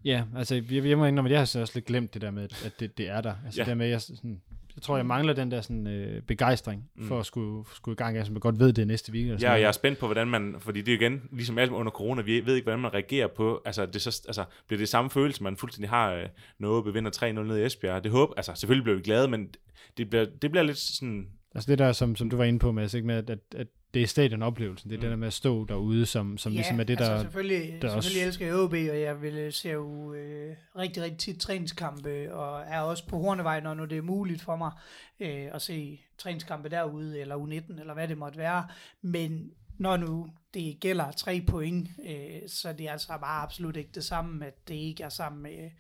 [0.05, 2.30] Ja, altså jeg, jeg må indrømme, at jeg har så også lidt glemt det der
[2.30, 3.34] med, at det, det er der.
[3.44, 3.64] Altså Ja.
[3.64, 3.70] ja.
[3.70, 4.42] der med, jeg, sådan,
[4.76, 7.09] jeg tror, jeg mangler den der sådan, øh, begejstring Mm.
[7.09, 9.32] for at skulle, skulle i gang, som jeg godt ved, det er næste weekend.
[9.32, 11.59] og sådan Ja, og jeg er spændt på, hvordan man, fordi det er igen, ligesom
[11.59, 14.78] alt under corona, vi ved ikke, hvordan man reagerer på, altså, det så, altså bliver
[14.78, 16.26] det samme følelse, man fuldstændig har, øh,
[16.59, 18.05] noget bevinder 3-0 ned i Esbjerg.
[18.05, 19.48] Det håber, altså selvfølgelig bliver vi glade, men
[19.96, 22.72] det bliver, det bliver lidt sådan, Altså det der, som, som du var inde på,
[22.72, 25.03] Mads, ikke, med at, at, at det er stadionoplevelsen, det er Mm.
[25.03, 27.11] det der med at stå derude, som, som ja, ligesom er det, der...
[27.11, 30.57] altså selvfølgelig, der der også- selvfølgelig elsker jeg OB, og jeg vil se jo øh,
[30.78, 34.57] rigtig, rigtig tit træningskampe, og er også på Hornevej, når nu det er muligt for
[34.57, 34.72] mig
[35.20, 38.66] øh, at se træningskampe derude, eller U19, eller hvad det måtte være.
[39.03, 43.90] Men når nu det gælder tre point, øh, så det er altså bare absolut ikke
[43.95, 45.70] det samme, at det ikke er sammen med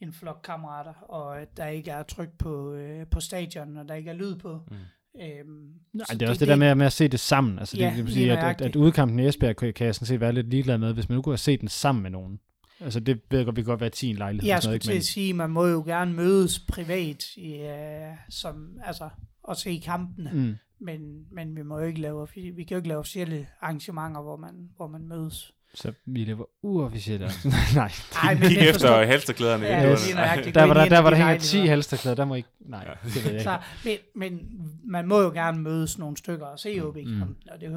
[0.00, 3.94] en flok kammerater, og at der ikke er tryk på, øh, på stadion, og der
[3.94, 4.60] ikke er lyd på.
[4.70, 4.76] Mm.
[5.16, 7.58] Øhm, Nej, det er også det, der med, med at se det sammen.
[7.58, 9.94] Altså Ja, det, det vil sige, at, at, at udkampen i Esbjerg kan, kan jeg
[9.94, 12.10] sådan set være lidt ligeglad med, hvis man nu kunne have set den sammen med
[12.10, 12.40] nogen.
[12.80, 14.48] Altså det ved jeg godt, vi kan godt være 10 i en lejlighed.
[14.48, 18.78] Jeg skulle noget, til at sige, man må jo gerne mødes privat, i, øh, som,
[18.84, 19.08] altså,
[19.42, 20.56] og se kampene, men, mm.
[20.80, 24.36] men, men vi må jo ikke lave, vi kan jo ikke lave officielle arrangementer, hvor
[24.36, 25.52] man, hvor man mødes.
[25.74, 27.22] Så vi lever uofficielt.
[27.74, 27.90] Nej,
[28.22, 29.66] Ej, kig jeg efter forstår- halsterklæderne.
[29.66, 30.04] Ja, vinduerne.
[30.06, 30.54] lige nøjagtigt.
[30.54, 31.70] der var der, der, var der de hænger 10 lejligheder.
[31.74, 32.48] halsterklæder, der må ikke...
[32.60, 33.08] Nej, Ja.
[33.08, 33.42] det ved jeg ikke.
[33.42, 34.40] Så, men, men
[34.84, 37.22] man må jo gerne mødes nogle stykker og se OB mm.
[37.50, 37.70] og det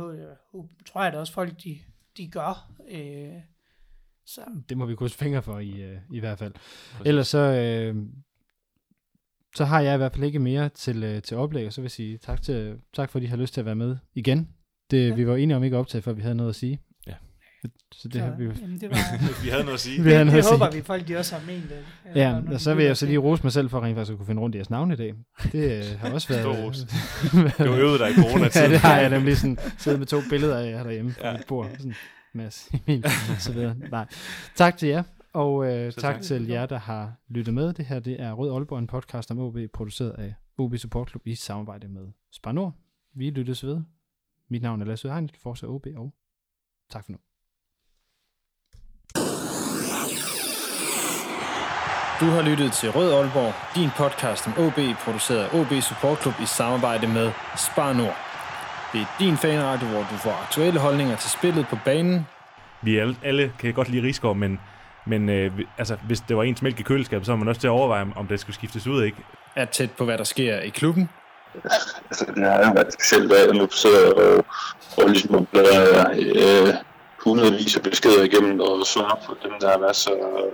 [0.92, 1.78] tror jeg da også folk, de,
[2.18, 2.72] de gør.
[2.92, 3.28] Øh,
[4.26, 6.54] så Det må vi krydse fingre for i, øh, i hvert fald.
[7.06, 7.96] Ellers så, øh,
[9.56, 11.86] så har jeg i hvert fald ikke mere til, øh, til oplæg, og så vil
[11.86, 14.50] jeg sige tak, til, tak for, at I har lyst til at være med igen.
[14.92, 15.08] Det, Ja.
[15.08, 15.16] ja.
[15.16, 16.80] Vi var enige om ikke at optage, før vi havde noget at sige.
[17.64, 17.70] Ja.
[17.92, 18.98] Så det har vi jamen, det var,
[19.44, 20.04] Vi havde noget at sige.
[20.04, 21.86] Vi havde det, noget det at håber vi, folk de også har ment det.
[22.16, 24.26] Ja, og så vil jeg så lige rose mig selv for rent faktisk at kunne
[24.28, 25.14] finde rundt i jeres navne i dag.
[25.52, 26.42] Det øh, har også været...
[26.42, 26.86] Stor ros.
[27.68, 28.72] Du øvede dig i ja, coronatiden.
[28.72, 31.32] det har jeg nemlig sådan siddet med to billeder af jer derhjemme på Ja.
[31.32, 31.38] ja.
[31.38, 31.70] mit bord.
[31.78, 31.94] Sådan,
[32.34, 33.76] Mads, Emil, og så videre.
[33.92, 34.08] Nej.
[34.56, 35.04] Tak til jer,
[35.34, 36.22] og øh, Så tak tak.
[36.24, 37.74] til jer, der har lyttet med.
[37.74, 41.28] Det her det er Rød Aalborg, en podcast om OB, produceret af OB Support Club
[41.28, 42.74] i samarbejde med Spar Nord.
[43.16, 43.82] Vi lyttes ved.
[44.50, 46.14] Mit navn er Lasse Hegnet, Forza OB, og
[46.92, 47.18] Tak for nu.
[52.24, 56.34] Du har lyttet til Rød Aalborg, din podcast om OB, produceret af OB Support Club
[56.44, 58.18] i samarbejde med Spar Nord.
[58.94, 62.28] Det er din fanradio, hvor du får aktuelle holdninger til spillet på banen,
[62.82, 64.60] Vi alle, alle kan godt lide Rigsgaard, men,
[65.06, 67.68] men øh, altså, hvis det var ens mælk i køleskabet, så var man også til
[67.68, 69.18] at overveje, om- om det skulle skiftes ud, ikke?
[69.56, 71.10] er tæt på, hvad der sker i klubben,
[72.10, 74.46] altså, det har jo været specielt, jeg nu sidder og,
[74.98, 76.74] og ligesom bladrer øh,
[77.24, 80.54] hundredvis af beskeder igennem og svarer på dem, der er masser og,